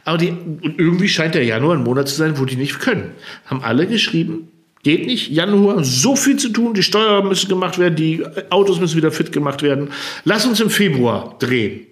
[0.05, 3.12] aber die, und irgendwie scheint der Januar ein Monat zu sein, wo die nicht können.
[3.46, 4.48] Haben alle geschrieben,
[4.82, 8.96] geht nicht, Januar, so viel zu tun, die Steuern müssen gemacht werden, die Autos müssen
[8.96, 9.90] wieder fit gemacht werden.
[10.24, 11.86] Lass uns im Februar drehen.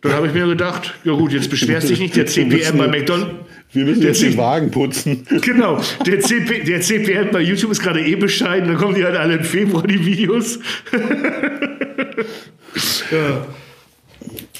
[0.00, 3.34] Dann habe ich mir gedacht, ja gut, jetzt beschwert sich nicht der CPM bei McDonald's.
[3.72, 5.26] Wir müssen jetzt den Wagen putzen.
[5.40, 5.80] Genau.
[6.06, 8.68] Der, CP, der CPM bei YouTube ist gerade eh bescheiden.
[8.68, 10.58] Dann kommen die halt alle im Februar, die Videos.
[13.10, 13.46] ja.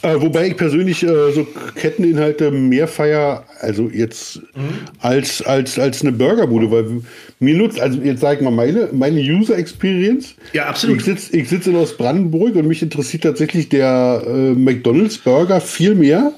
[0.03, 4.81] Äh, wobei ich persönlich äh, so Ketteninhalte mehr feier, also jetzt mhm.
[4.99, 7.03] als, als, als eine Burgerbude, weil
[7.39, 10.35] mir nutzt, also jetzt sag ich mal meine, meine User Experience.
[10.53, 10.99] Ja, absolut.
[10.99, 15.95] Ich sitze ich sitz in Ostbrandenburg und mich interessiert tatsächlich der äh, McDonalds Burger viel
[15.95, 16.33] mehr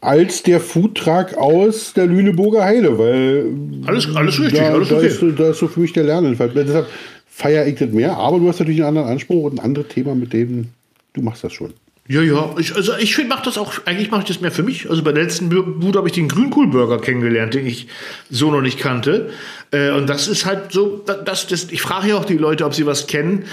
[0.00, 3.46] als der Foodtruck aus der Lüneburger Heide, weil
[3.86, 5.08] alles, alles richtig, da, alles okay.
[5.08, 6.48] Da ist, da ist so für mich der Lernentfall.
[6.48, 6.86] Deshalb
[7.28, 10.14] feiere ich das mehr, aber du hast natürlich einen anderen Anspruch und ein anderes Thema,
[10.14, 10.68] mit dem
[11.12, 11.74] du machst das schon.
[12.08, 12.54] Ja, ja.
[12.58, 14.90] Ich, also ich finde, mache das auch, eigentlich mache ich das mehr für mich.
[14.90, 17.86] Also bei der letzten Bude habe ich den Grünkohlburger kennengelernt, den ich
[18.28, 19.30] so noch nicht kannte.
[19.70, 22.74] Äh, und das ist halt so, das, das, ich frage ja auch die Leute, ob
[22.74, 23.44] sie was kennen.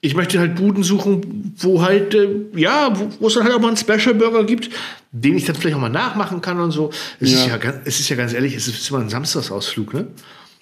[0.00, 3.68] Ich möchte halt Buden suchen, wo halt, äh, ja, wo es dann halt auch mal
[3.68, 4.70] einen Special Burger gibt,
[5.12, 6.90] den ich dann vielleicht auch mal nachmachen kann und so.
[7.20, 7.56] Es, ja.
[7.56, 10.06] Ist, ja, es ist ja ganz ehrlich, es ist immer ein Samstagsausflug, ne?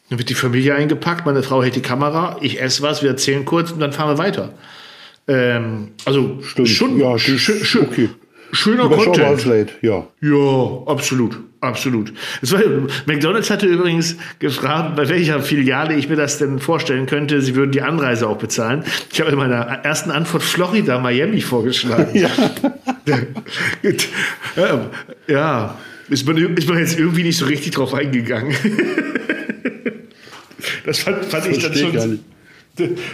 [0.08, 3.44] Dann wird die Familie eingepackt, meine Frau hält die Kamera, ich esse was, wir erzählen
[3.44, 4.54] kurz und dann fahren wir weiter.
[5.28, 6.68] Ähm, also Stimmt.
[6.68, 8.10] schon ja, sch sch okay.
[8.52, 9.44] schöner Content.
[9.44, 10.06] Late, ja.
[10.20, 11.38] ja, absolut.
[11.60, 12.12] Absolut.
[12.42, 12.60] War,
[13.06, 17.40] McDonalds hatte übrigens gefragt, bei welcher Filiale ich mir das denn vorstellen könnte.
[17.40, 18.84] Sie würden die Anreise auch bezahlen.
[19.12, 22.14] Ich habe in meiner ersten Antwort Florida, Miami vorgeschlagen.
[22.14, 22.30] Ja.
[25.26, 25.78] ja.
[26.08, 28.54] Ist man, ist man jetzt irgendwie nicht so richtig drauf eingegangen.
[30.84, 32.20] das fand, fand ich dann schon.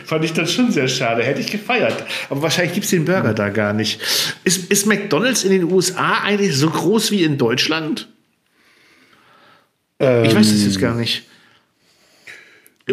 [0.04, 1.22] Fand ich dann schon sehr schade.
[1.22, 2.04] Hätte ich gefeiert.
[2.30, 4.00] Aber wahrscheinlich gibt es den Burger da gar nicht.
[4.44, 8.08] Ist, ist McDonalds in den USA eigentlich so groß wie in Deutschland?
[9.98, 11.24] Ähm, ich weiß es jetzt gar nicht.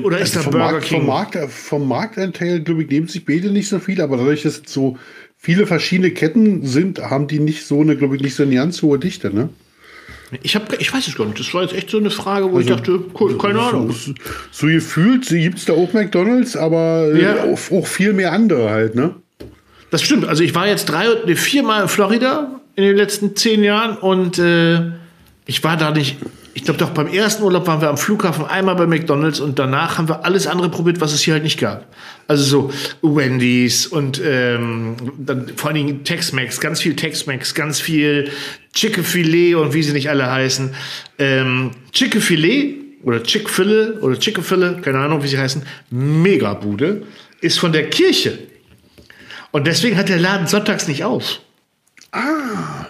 [0.04, 1.00] Oder ist also da Burger Markt, King?
[1.00, 4.62] Vom, Markt, vom Marktanteil, glaube ich, nehmen sich beide nicht so viel, aber dadurch, dass
[4.66, 4.98] es so
[5.36, 8.82] viele verschiedene Ketten sind, haben die nicht so eine, glaube ich, nicht so eine ganz
[8.82, 9.50] hohe Dichte, ne?
[10.44, 11.40] Ich, hab, ich weiß es gar nicht.
[11.40, 13.92] Das war jetzt echt so eine Frage, wo also, ich dachte, cool, keine Ahnung.
[13.92, 14.14] So,
[14.52, 17.44] so gefühlt gibt es da auch McDonalds, aber äh, ja.
[17.46, 19.16] auch, auch, viel mehr andere halt, ne?
[19.90, 20.26] Das stimmt.
[20.26, 24.38] Also ich war jetzt drei, nee, viermal in Florida in den letzten zehn Jahren und
[24.38, 24.92] äh,
[25.46, 26.18] Ich war da nicht.
[26.60, 29.98] Ich glaube doch, beim ersten Urlaub waren wir am Flughafen einmal bei McDonalds und danach
[29.98, 31.88] haben wir alles andere probiert, was es hier halt nicht gab.
[32.28, 38.30] Also so Wendy's und ähm, dann vor allen Dingen Tex-Mex, ganz viel Tex-Mex, ganz viel
[38.74, 40.76] Chicken-Filet und wie sie nicht alle heißen.
[41.18, 47.04] Ähm, Chicken-Filet oder Chick-Fille oder Chicken-Fille, keine Ahnung, wie sie heißen, Megabude,
[47.40, 48.38] ist von der Kirche.
[49.52, 51.40] Und deswegen hat der Laden sonntags nicht auf.
[52.12, 52.88] Ah.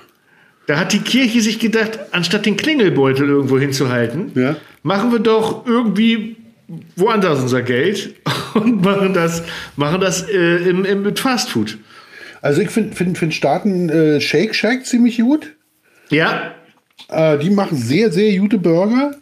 [0.69, 4.55] Da hat die Kirche sich gedacht, anstatt den Klingelbeutel irgendwo hinzuhalten, Ja.
[4.84, 6.36] machen wir doch irgendwie
[6.95, 8.13] woanders unser Geld
[8.53, 9.41] und machen das,
[9.77, 11.79] machen das äh, im, im, mit Fastfood.
[12.43, 15.55] Also ich finde find, find Staaten äh, Shake Shack ziemlich gut.
[16.12, 16.51] Ja,
[17.08, 19.15] Äh, die machen sehr, sehr gute Burger.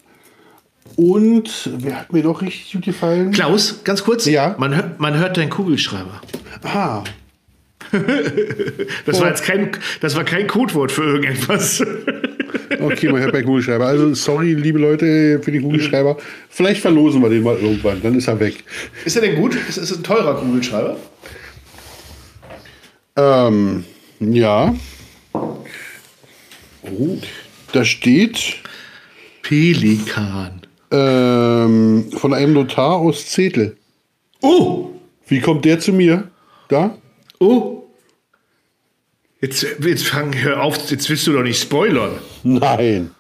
[0.98, 3.32] Und wer hat mir noch richtig gut gefallen?
[3.32, 4.26] Klaus, ganz kurz.
[4.26, 4.56] Ja.
[4.58, 6.20] Man, hört, man hört deinen Kugelschreiber.
[6.64, 7.04] Ah,
[9.06, 9.22] Das Oh.
[9.22, 9.72] war jetzt kein,
[10.02, 11.82] das war kein Codewort für irgendetwas.
[12.80, 13.86] okay, man hört bei Kugelschreiber.
[13.86, 16.18] Also sorry, liebe Leute, für den Kugelschreiber.
[16.50, 18.64] Vielleicht verlosen wir den mal irgendwann, dann ist er weg.
[19.06, 19.56] Ist er denn gut?
[19.70, 20.98] Ist es ein teurer Kugelschreiber?
[23.16, 23.84] Ähm,
[24.20, 24.76] ja.
[25.34, 27.18] Oh,
[27.74, 28.58] da steht
[29.42, 30.62] Pelikan.
[30.92, 33.76] ähm, von einem Notar aus Zetel.
[34.42, 34.90] Oh!
[35.28, 36.30] Wie kommt der zu mir?
[36.70, 36.98] Da?
[37.40, 37.77] Oh!
[39.40, 42.14] Jetzt, jetzt fang, hör auf, jetzt willst du doch nicht spoilern.
[42.44, 43.12] Nein.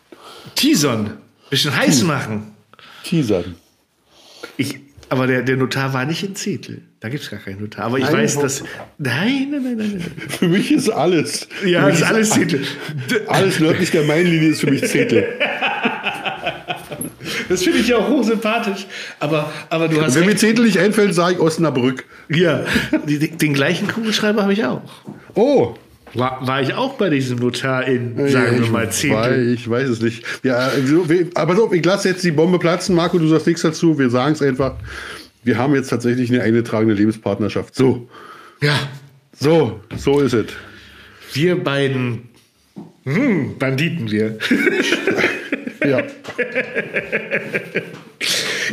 [0.56, 1.18] Teasern.
[1.50, 2.56] Bisschen heiß machen.
[3.04, 3.56] Teasern.
[4.58, 6.82] Ich, aber der, der Notar war nicht in Zettel.
[7.00, 7.86] Da gibt es gar keinen Notar.
[7.86, 8.64] Aber ich Nein, weiß, dass.
[8.98, 9.92] Nein, nein, nein, nein.
[10.00, 10.12] nein.
[10.30, 11.48] Für mich ist alles.
[11.64, 12.64] Ja, ist alles Zettel.
[13.28, 15.28] Alles nördlich der Mainlinie ist für mich Zetel.
[17.50, 18.88] Das finde ich ja auch hochsympathisch.
[19.20, 20.16] Aber, aber du hast.
[20.16, 20.40] Wenn mir Recht.
[20.40, 22.06] Zetel nicht einfällt, sage ich Osnabrück.
[22.30, 22.66] Ja,
[23.06, 24.82] den gleichen Kugelschreiber habe ich auch.
[25.34, 25.76] Oh,
[26.14, 29.54] War, war ich auch bei diesem Notar in, sagen wir ich mal, weiß, Zettel.
[29.54, 30.24] ich weiß es nicht.
[30.44, 32.96] Ja, wir- aber so, ich lasse jetzt die Bombe platzen.
[32.96, 33.98] Marco, du sagst nichts dazu.
[34.00, 34.76] Wir sagen es einfach.
[35.44, 37.76] Wir haben jetzt tatsächlich eine eingetragene Lebenspartnerschaft.
[37.76, 38.10] So,
[38.62, 38.78] Ja,
[39.40, 40.48] so, so ist es.
[41.34, 42.30] wir beiden
[43.06, 44.38] hm, Banditen wir.
[45.86, 46.04] Ja.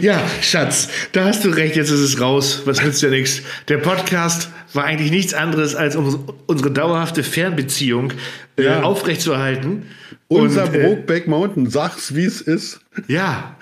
[0.01, 2.63] Ja, Schatz, da hast du recht, jetzt ist es raus.
[2.65, 3.43] Was nützt ja nichts.
[3.69, 8.13] Der Podcast war eigentlich nichts anderes, als um unsere dauerhafte Fernbeziehung
[8.57, 8.83] äh, Ja.
[8.83, 9.85] aufrechtzuerhalten.
[10.29, 12.81] Unser Und, äh, Brokeback Mountain, sag's wie es ist.
[13.09, 13.57] Ja.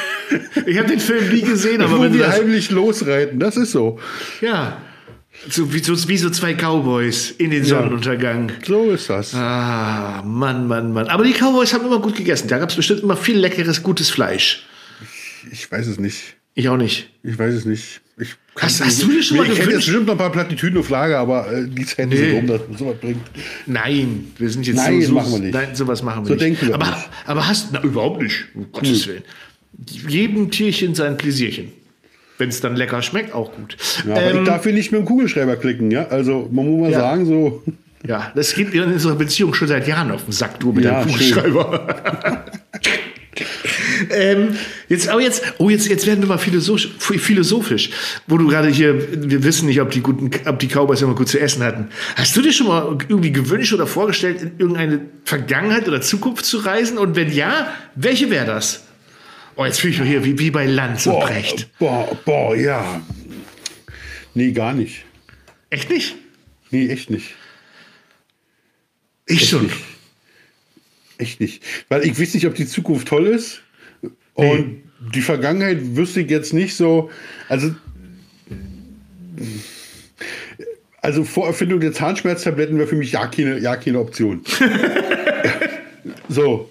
[0.66, 3.98] ich habe den Film nie gesehen, aber wenn wir heimlich losreiten, das ist so.
[4.40, 4.78] Ja.
[5.48, 8.52] So wie, so wie so zwei Cowboys in den Sonnenuntergang.
[8.64, 9.34] So ist das.
[9.34, 11.08] Ah, Mann, Mann, Mann.
[11.08, 12.46] Aber die Cowboys haben immer gut gegessen.
[12.46, 14.64] Da gab es bestimmt immer viel leckeres, gutes Fleisch.
[15.52, 16.36] Ich weiß es nicht.
[16.54, 17.10] Ich auch nicht.
[17.22, 18.00] Ich weiß es nicht.
[18.16, 20.30] Ich Hast- hast du dir schon mal Ich hätte jetzt gewünscht- bestimmt noch ein paar
[20.30, 22.16] Plattitüden auf Lager, aber äh, die Zeiten Nee.
[22.16, 23.26] sind um, dass man sowas bringt.
[23.66, 25.54] Nein, wir sind jetzt Nein, so, so machen wir nicht.
[25.54, 26.42] Nein, sowas machen wir So nicht.
[26.44, 27.08] denken wir aber, nicht.
[27.26, 28.44] aber hast na, überhaupt nicht.
[28.54, 29.22] Um Gottes Willen.
[30.08, 31.72] Jedem Tierchen sein Pläsierchen.
[32.38, 33.76] Wenn es dann lecker schmeckt, auch gut.
[34.06, 36.06] Ja, aber ähm, ich darf hier nicht mit dem Kugelschreiber klicken, ja?
[36.06, 37.00] Also man muss mal Ja.
[37.00, 37.64] sagen, so.
[38.06, 41.00] ja, das geht in unserer Beziehung schon seit Jahren auf den Sack, du mit Ja,
[41.00, 42.43] deinem Kugelschreiber.
[44.14, 44.56] ähm,
[44.88, 47.90] jetzt, aber jetzt, oh, jetzt, jetzt werden wir mal philosophisch, philosophisch,
[48.26, 51.28] wo du gerade hier, wir wissen nicht, ob die guten, ob die Cowboys immer gut
[51.28, 51.88] zu essen hatten.
[52.16, 56.58] Hast du dir schon mal irgendwie gewünscht oder vorgestellt, in irgendeine Vergangenheit oder Zukunft zu
[56.58, 56.98] reisen?
[56.98, 58.84] Und wenn ja, welche wäre das?
[59.56, 61.68] Oh, jetzt fühle ich mich hier wie, wie bei Lanz und Boah, Brecht.
[61.78, 63.02] boah, boah, ja.
[64.34, 65.04] Nee, gar nicht.
[65.70, 66.16] Echt nicht?
[66.70, 67.34] Nee, echt nicht.
[69.26, 69.64] Ich schon.
[69.64, 69.76] nicht.
[71.18, 71.62] Echt nicht.
[71.88, 73.62] Weil ich weiß nicht, ob die Zukunft toll ist.
[74.34, 74.82] Und
[75.14, 77.10] die Vergangenheit wüsste ich jetzt nicht so.
[77.48, 77.74] Also.
[81.00, 84.42] Also vor Erfindung der Zahnschmerztabletten wäre für mich ja keine, ja keine Option.
[86.28, 86.70] so.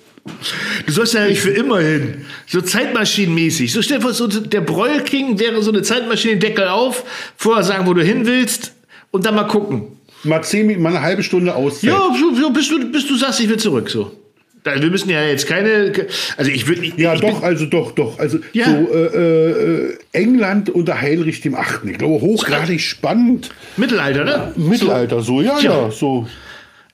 [0.86, 2.26] Du sollst ja nicht für immer hin.
[2.48, 3.72] So zeitmaschinenmäßig.
[3.72, 7.04] So stell dir vor, so der Broil-King wäre so eine Zeitmaschine, Deckel auf,
[7.36, 8.74] vorher sagen, wo du hin willst
[9.12, 9.88] und dann mal gucken.
[10.24, 11.92] Mal, zehn, Minuten- mal eine halbe Stunde Auszeit.
[11.92, 13.90] Ja, so, so, bis, du, bis du sagst, ich will zurück.
[13.90, 14.18] So.
[14.64, 15.92] Wir müssen ja jetzt keine.
[16.38, 16.84] Also ich würde.
[16.98, 18.18] Ja, ich doch, also doch, doch.
[18.20, 18.66] Also Ja.
[18.66, 19.52] so äh,
[19.92, 21.90] äh, England unter Heinrich dem Achten.
[21.90, 23.50] Ich glaube, hochgradig spannend.
[23.78, 24.54] Mittelalter, ne?
[24.56, 25.84] Mittelalter, so, ja, Tja.
[25.86, 26.28] ja, so.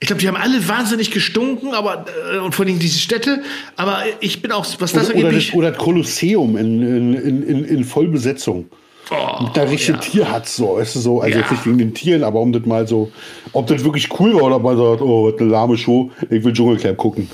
[0.01, 3.43] Ich glaube, die haben alle wahnsinnig gestunken, aber äh, und vor allem diese Städte.
[3.75, 7.65] Aber ich bin auch, was das Oder, angeht, oder, oder das Kolosseum in, in, in,
[7.65, 8.69] in, Vollbesetzung.
[9.11, 10.03] oh, Mit der richtigen ja.
[10.03, 11.19] Tierhatz, so, weißt du, so.
[11.21, 11.41] Also Ja.
[11.41, 13.11] jetzt nicht wegen den Tieren, aber um das mal so,
[13.51, 16.43] ob das wirklich cool war oder ob man sagt, oh, was eine lahme Show, ich
[16.45, 17.29] will Dschungelcamp gucken.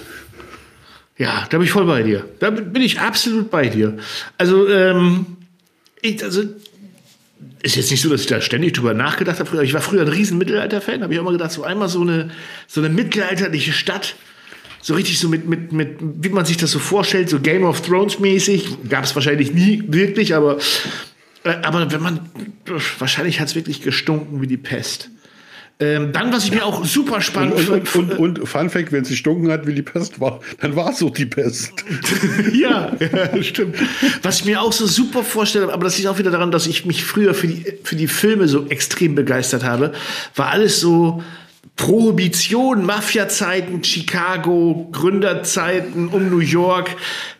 [1.17, 2.27] Ja, da bin ich voll bei dir.
[2.39, 3.97] Da bin ich absolut bei dir.
[4.37, 5.25] Also, ähm,
[6.01, 6.43] ich, also,
[7.63, 9.63] ist jetzt nicht so, dass ich da ständig drüber nachgedacht habe.
[9.63, 12.31] Ich war früher ein riesen Mittelalter-Fan, habe ich auch mal gedacht, so einmal so eine,
[12.67, 14.15] so eine mittelalterliche Stadt,
[14.81, 17.81] so richtig so mit, mit, mit, wie man sich das so vorstellt, so Game of
[17.81, 18.67] Thrones mäßig.
[18.89, 20.59] Gab es wahrscheinlich nie wirklich, aber,
[21.43, 22.19] äh, aber wenn man,
[22.99, 25.09] wahrscheinlich hat es wirklich gestunken wie die Pest.
[25.77, 28.93] Ähm, dann, was ich mir auch super spannend und, und, und, und, und Fun Fact,
[28.93, 31.73] wenn es gestunken hat, wie die Pest war, dann war es so die Pest.
[32.53, 33.75] ja, ja, stimmt.
[34.21, 36.85] Was ich mir auch so super vorstelle, aber das liegt auch wieder daran, dass ich
[36.85, 39.91] mich früher für die, für die Filme so extrem begeistert habe,
[40.35, 41.21] war alles so
[41.75, 46.95] Prohibition, Mafia-Zeiten, Chicago, Gründerzeiten um New York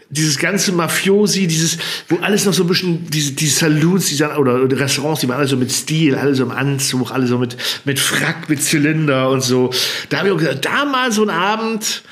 [0.10, 1.78] dieses ganze Mafiosi, dieses,
[2.10, 5.40] wo alles noch so ein bisschen, diese, die Saloons, diese, oder, oder Restaurants, die waren
[5.40, 9.30] alle so mit Stil, alle so im Anzug, alle so mit, mit Frack, mit Zylinder
[9.30, 9.72] und so.
[10.10, 12.04] Da habe ich auch gesagt, da mal so ein Abend,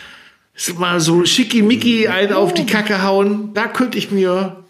[0.77, 4.63] mal so schickimicki einen auf die Kacke hauen, da könnte ich mir,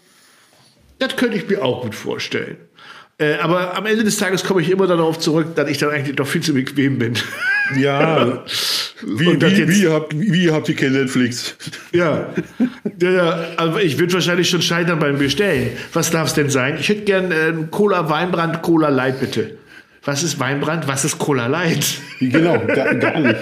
[0.98, 2.56] das könnte ich mir auch gut vorstellen.
[3.18, 6.16] Äh, aber am Ende des Tages komme ich immer darauf zurück, dass ich dann eigentlich
[6.16, 7.14] doch viel zu bequem bin.
[7.76, 8.44] Ja.
[9.06, 11.56] Wie, wie, wie, habt, wie habt ihr kein Netflix?
[11.92, 12.32] Ja.
[13.02, 15.72] ja, ja also ich würde wahrscheinlich schon scheitern beim Bestellen.
[15.92, 16.78] Was darf es denn sein?
[16.80, 19.58] Ich hätte gern äh, Cola Weinbrand, Cola Light, bitte.
[20.04, 20.88] Was ist Weinbrand?
[20.88, 21.84] Was ist Cola Light?
[22.20, 23.36] Genau, gar, gar nicht.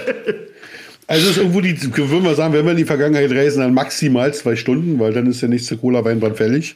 [1.07, 4.33] Also ist irgendwo die, würden wir sagen, wenn wir in die Vergangenheit reisen, dann maximal
[4.33, 6.75] zwei Stunden, weil dann ist der nächste Cola Weinbrand fällig.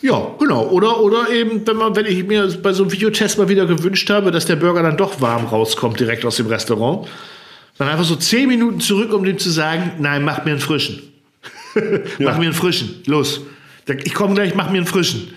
[0.00, 0.68] Ja, genau.
[0.68, 4.08] Oder, oder eben, wenn, man, wenn ich mir bei so einem Videotest mal wieder gewünscht
[4.10, 7.08] habe, dass der Burger dann doch warm rauskommt, direkt aus dem Restaurant,
[7.78, 11.02] dann einfach so zehn Minuten zurück, um dem zu sagen, nein, mach mir einen frischen.
[11.74, 11.82] mach
[12.18, 12.38] ja.
[12.38, 13.02] mir einen frischen.
[13.06, 13.40] Los.
[14.04, 15.34] Ich komme gleich, mach mir einen frischen.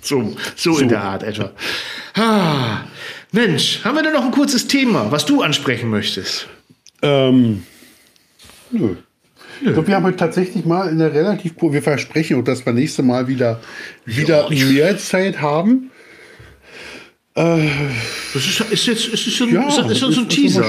[0.00, 0.22] so,
[0.56, 1.52] so, so, in der Art etwa.
[2.14, 2.84] Ah,
[3.32, 6.46] Mensch, haben wir denn noch ein kurzes Thema, was du ansprechen möchtest?
[7.02, 7.64] Ähm,
[8.70, 8.96] nö.
[9.60, 13.02] Ich glaube, wir haben heute tatsächlich mal in der relativ, wir versprechen, dass wir nächste
[13.02, 13.60] Mal wieder,
[14.04, 15.90] wieder ja, mehr Zeit haben.
[17.36, 17.68] Äh,
[18.32, 20.64] das ist, ist jetzt ist schon, ja, ist, ist so ein Teaser.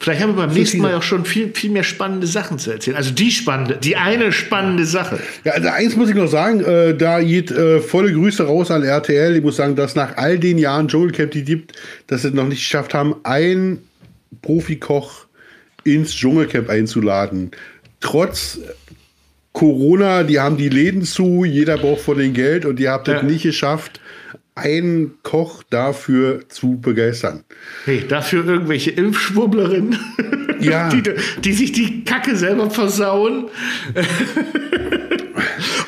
[0.00, 2.96] Vielleicht haben wir beim nächsten Mal auch schon viel, viel mehr spannende Sachen zu erzählen.
[2.96, 5.20] Also die spannende, die eine spannende Sache.
[5.44, 8.82] Ja, also eins muss ich noch sagen, äh, da geht äh, volle Grüße raus an
[8.82, 9.36] RTL.
[9.36, 11.74] Ich muss sagen, dass nach all den Jahren Dschungelcamp, die gibt,
[12.08, 13.78] dass sie noch nicht geschafft haben, einen
[14.42, 15.26] Profikoch
[15.84, 17.52] ins Dschungelcamp einzuladen
[18.00, 18.58] trotz
[19.52, 23.16] Corona, die haben die Läden zu, jeder braucht von den Geld und ihr habt ja.
[23.16, 24.00] es nicht geschafft,
[24.54, 27.44] einen Koch dafür zu begeistern.
[27.84, 29.98] Hey, dafür irgendwelche Impfschwurblerinnen,
[30.60, 30.88] ja.
[30.88, 31.02] die,
[31.42, 33.48] die sich die Kacke selber versauen.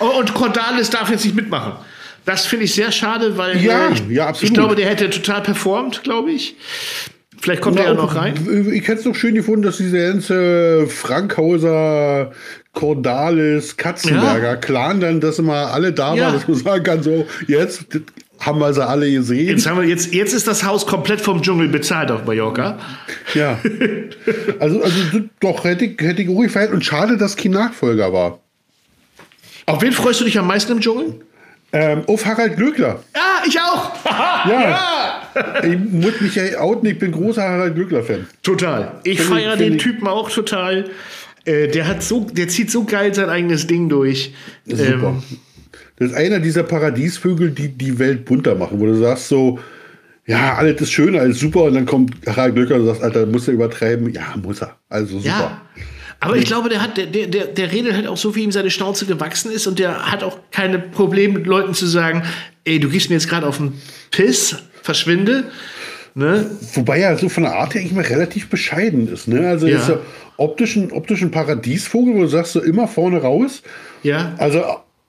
[0.01, 1.75] Oh, und Cordalis darf jetzt nicht mitmachen.
[2.25, 5.43] Das finde ich sehr schade, weil ja, äh, ich, ja, ich glaube, der hätte total
[5.43, 6.57] performt, glaube ich.
[7.43, 8.35] Vielleicht kommt er ja noch rein.
[8.73, 12.31] Ich hätte es doch schön gefunden, dass diese ganze Frankhauser,
[12.73, 14.57] Cordalis, Katzenberger ja.
[14.57, 16.27] Clan dann, dass immer alle da ja.
[16.27, 17.85] waren, dass man sagen kann, so, jetzt
[18.39, 19.49] haben wir sie alle gesehen.
[19.49, 22.79] Jetzt, haben wir, jetzt, jetzt ist das Haus komplett vom Dschungel bezahlt auf Mallorca.
[23.35, 23.59] Ja.
[24.61, 25.01] also, also
[25.41, 28.39] doch, hätte ich, hätte ich ruhig gefeiert und schade, dass kein Nachfolger war.
[29.67, 31.21] Auf wen freust du dich am meisten im Dschungel?
[31.73, 33.03] Ähm, auf Harald Glöckler.
[33.17, 33.91] Ja, ich auch.
[34.49, 34.61] ja.
[34.61, 35.12] ja.
[35.63, 38.27] Ich muss mich ja outen, ich bin großer Harald Glöckler-Fan.
[38.43, 39.01] Total.
[39.05, 40.91] Ich feiere den Typen auch total.
[41.45, 44.33] Äh, der hat so, der zieht so geil sein eigenes Ding durch.
[44.67, 45.09] Super.
[45.09, 45.23] Ähm,
[45.97, 49.59] das ist einer dieser Paradiesvögel, die die Welt bunter machen, wo du sagst so,
[50.27, 53.49] ja, alles ist schön, alles super, und dann kommt Harald Glöckler und sagt, Alter, muss
[53.49, 54.13] er übertreiben?
[54.13, 54.77] Ja, muss er.
[54.89, 55.29] Also super.
[55.29, 55.63] Ja.
[56.23, 58.71] Aber ich glaube, der hat, der, der, der redet halt auch so, wie ihm seine
[58.71, 62.23] Schnauze gewachsen ist und der hat auch keine Probleme mit Leuten zu sagen,
[62.65, 63.73] ey, du gehst mir jetzt gerade auf den
[64.13, 65.51] Piss, verschwinde.
[66.15, 66.49] Ne?
[66.75, 69.27] Wobei er so von der Art her eigentlich mal relativ bescheiden ist.
[69.27, 69.49] Ne?
[69.49, 69.79] Also ja.
[69.79, 69.99] ist er
[70.37, 73.63] optisch ein, optisch ein Paradiesvogel, wo du sagst so immer vorne raus.
[74.05, 74.35] Ja.
[74.39, 74.63] Also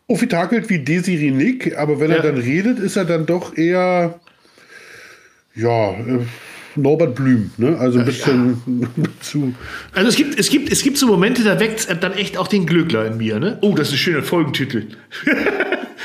[0.07, 2.17] aufgetakelt wie Desiree Nick, aber wenn ja.
[2.17, 4.19] er dann redet, ist er dann doch eher
[5.53, 6.25] ja, äh,
[6.75, 7.77] Norbert Blüm, ne?
[7.77, 8.87] Also ein bisschen ja.
[9.21, 9.53] zu.
[9.93, 12.65] Also es gibt, es gibt, es gibt so Momente, da weckt dann echt auch den
[12.65, 13.57] Glöckler in mir, ne?
[13.61, 14.87] Oh, das ist ein schöner Folgentitel.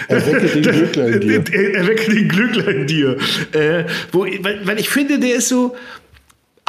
[0.08, 1.34] Erwecke den Glöckler in dir.
[1.74, 3.16] Erwecke den Glöckler in dir.
[3.52, 5.74] Äh, wo, weil, weil ich finde, der ist so,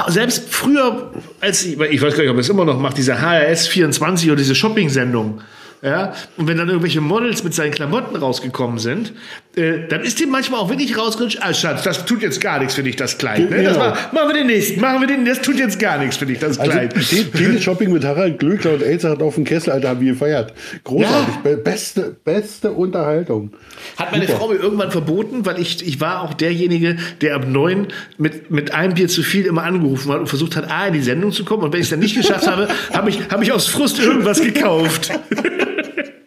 [0.07, 3.19] selbst früher, als ich, ich weiß gar nicht, ob er es immer noch macht, diese
[3.21, 5.41] HRS 24 oder diese Shopping-Sendung,
[5.81, 9.13] ja, und wenn dann irgendwelche Models mit seinen Klamotten rausgekommen sind,
[9.55, 12.75] äh, dann ist dem manchmal auch wirklich rausgerutscht, ah Schatz, das tut jetzt gar nichts
[12.75, 13.49] für dich, das Kleid.
[13.49, 13.63] Ne?
[13.63, 16.25] Das war, machen wir den nächsten, machen wir den, das tut jetzt gar nichts für
[16.25, 16.95] dich, das also, Kleid.
[16.95, 20.53] Also, Teleshopping mit Harald Glöckler und Elsa hat auf dem Kessel, Alter, haben wir gefeiert.
[20.83, 21.55] Großartig, ja.
[21.55, 23.53] beste, beste Unterhaltung.
[23.95, 24.39] Hat meine Super.
[24.39, 28.73] Frau mir irgendwann verboten, weil ich, ich war auch derjenige, der ab neun mit, mit
[28.73, 31.45] einem Bier zu viel immer angerufen hat und versucht hat, A, in die Sendung zu
[31.45, 31.63] kommen.
[31.63, 34.41] Und wenn ich es dann nicht geschafft habe, habe ich, hab ich aus Frust irgendwas
[34.41, 35.11] gekauft.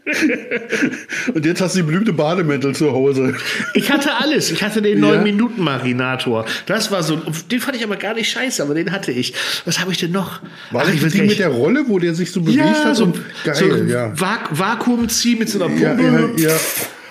[1.34, 3.36] Und jetzt hast du die blühte Bademäntel zu Hause.
[3.74, 4.50] Ich hatte alles.
[4.50, 6.44] Ich hatte den 9-Minuten-Marinator.
[6.66, 7.16] Das war so.
[7.50, 9.32] Den fand ich aber gar nicht scheiße, aber den hatte ich.
[9.64, 10.40] Was habe ich denn noch?
[10.72, 12.84] War Ach, das ich das Ding mit der Rolle, wo der sich so bewegt ja,
[12.84, 12.96] hat?
[12.96, 14.12] so, Und geil, so ja.
[14.18, 16.32] Va Vakuumzieh mit so einer Pumpe.
[16.36, 16.56] ja, ja.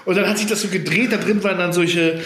[0.03, 1.13] Und dann hat sich das so gedreht.
[1.13, 2.19] Da drin waren dann solche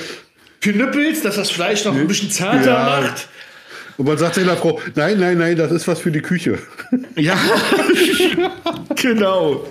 [0.62, 3.28] Knüppels, dass das Fleisch noch ein bisschen zarter macht.
[3.98, 6.60] Und man sagt der Frau, nein, nein, nein, das ist was für die Küche.
[7.16, 7.38] Ja,
[9.02, 9.66] genau.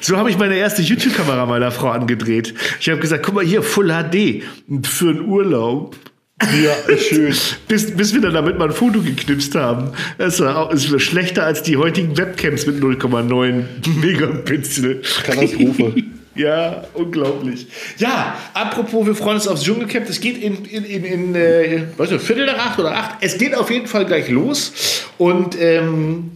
[0.00, 2.54] So habe ich meine erste YouTube-Kamera meiner Frau angedreht.
[2.80, 4.44] Ich habe gesagt, guck mal hier, Full HD
[4.86, 5.96] für einen Urlaub.
[6.40, 7.34] Ja, schön.
[7.66, 9.90] Bis, bis wir dann damit mal ein Foto geknipst haben.
[10.18, 13.64] Das war, auch, es war schlechter als die heutigen Webcams mit 0,9
[14.00, 15.02] Megapixel.
[15.24, 15.94] Katastrophe.
[16.38, 17.66] Ja, unglaublich.
[17.98, 20.08] Ja, apropos, wir freuen uns aufs Dschungelcamp.
[20.08, 23.16] Es geht in, in, in, in äh, weiß nicht, Viertel nach acht oder acht.
[23.20, 25.04] Es geht auf jeden Fall gleich los.
[25.18, 26.30] Und ähm,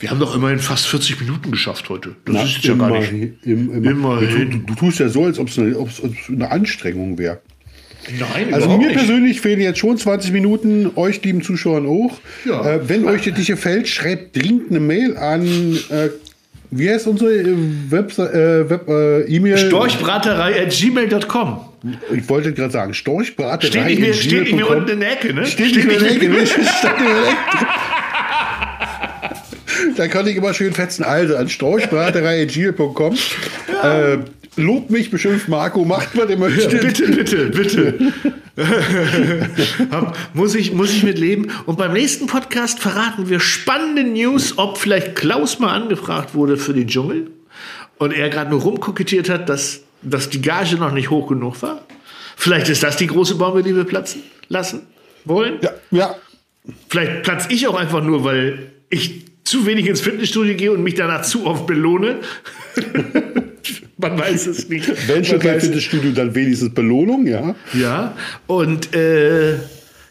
[0.00, 2.10] wir haben doch immerhin fast 40 Minuten geschafft heute.
[2.24, 3.12] Das Na, ist jetzt ja gar nicht.
[3.12, 4.50] im, im, Immerhin.
[4.50, 5.76] Du, du tust ja so, als ob es eine,
[6.28, 7.40] eine Anstrengung wäre.
[8.18, 8.98] Nein, Also mir nicht.
[8.98, 12.20] persönlich fehlen jetzt schon 20 Minuten, euch lieben Zuschauern auch.
[12.44, 12.74] Ja.
[12.74, 15.42] Äh, wenn euch das nicht gefällt, schreibt dringend eine Mail an,
[15.88, 16.10] äh,
[16.76, 17.54] wie heißt unsere äh,
[17.90, 19.56] Webse- äh, Web, äh, E-Mail?
[19.58, 21.60] Storchbraterei at gmail.com.
[22.14, 23.68] Ich wollte gerade sagen, Storchbraterei.
[23.68, 25.46] Steht nicht mehr, steht nicht mehr unten in der Ecke, ne?
[25.46, 26.28] Steht nicht mehr in der Ecke.
[26.28, 26.46] ne?
[26.46, 27.66] Steht nicht mehr in der Ecke.
[29.96, 31.04] Da kann ich immer schön fetzen.
[31.04, 33.14] Also an storchbraterei.gmail.com.
[33.82, 34.18] Äh,
[34.56, 36.80] lobt mich, beschimpft Marco, macht was ihr möchtet.
[36.80, 38.12] Bitte, bitte, bitte.
[40.34, 41.50] Muss, ich, muss ich mit leben.
[41.66, 46.72] Und beim nächsten Podcast verraten wir spannende News, ob vielleicht Klaus mal angefragt wurde für
[46.72, 47.32] den Dschungel
[47.98, 51.82] und er gerade nur rumkokettiert hat, dass, dass die Gage noch nicht hoch genug war.
[52.36, 54.82] Vielleicht ist das die große Bombe, die wir platzen lassen
[55.24, 55.58] wollen.
[55.62, 56.16] Ja, ja.
[56.88, 60.94] Vielleicht platze ich auch einfach nur, weil ich zu wenig ins Fitnessstudio gehe und mich
[60.94, 62.20] danach zu oft belohne.
[63.98, 64.90] Man weiß es nicht.
[65.08, 67.54] Wenn schon kein weiß- Fitnessstudio, dann wenigstens Belohnung, ja.
[67.72, 69.54] ja, und äh,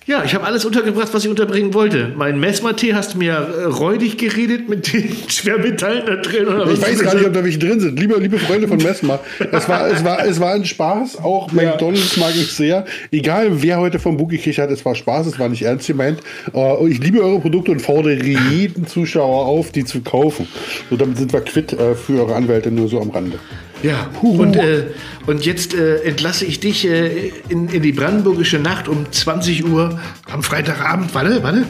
[0.05, 2.11] ja, ich habe alles untergebracht, was ich unterbringen wollte.
[2.15, 6.47] Mein Messmatee hast du mir äh, räudig geredet mit den Schwermetallen da drin.
[6.47, 7.99] Oder Ich was weiß gar nicht, ob da welche drin sind.
[7.99, 9.19] Liebe, liebe Freunde von Messmer,
[9.51, 11.17] es war, es, war, es war ein Spaß.
[11.19, 12.85] Auch McDonalds mag ich sehr.
[13.11, 16.19] Egal, wer heute vom Boogie hat, es war Spaß, es war nicht ernst gemeint.
[16.53, 18.15] Äh, Ich liebe eure Produkte und fordere
[18.51, 20.47] jeden Zuschauer auf, die zu kaufen.
[20.89, 23.39] So, damit sind wir quitt äh, für eure Anwälte nur so am Rande.
[23.83, 24.85] Ja, und, äh,
[25.27, 29.99] und jetzt äh, entlasse ich dich äh, in, in die brandenburgische Nacht um 20 Uhr
[30.31, 31.13] am Freitagabend.
[31.13, 31.65] Warte, warte.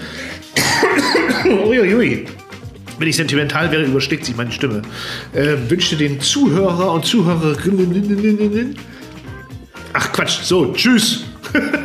[1.68, 2.26] Uiuiui.
[3.00, 4.84] Wenn ich sentimental wäre, übersteckt sich meine Stimme.
[5.34, 8.76] Äh, wünsche den Zuhörer und Zuhörerinnen.
[9.94, 11.24] Ach Quatsch, so, tschüss.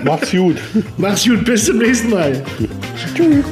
[0.04, 0.56] Macht's gut.
[0.98, 2.44] Mach's gut, bis zum nächsten Mal.
[3.14, 3.44] Tschüss.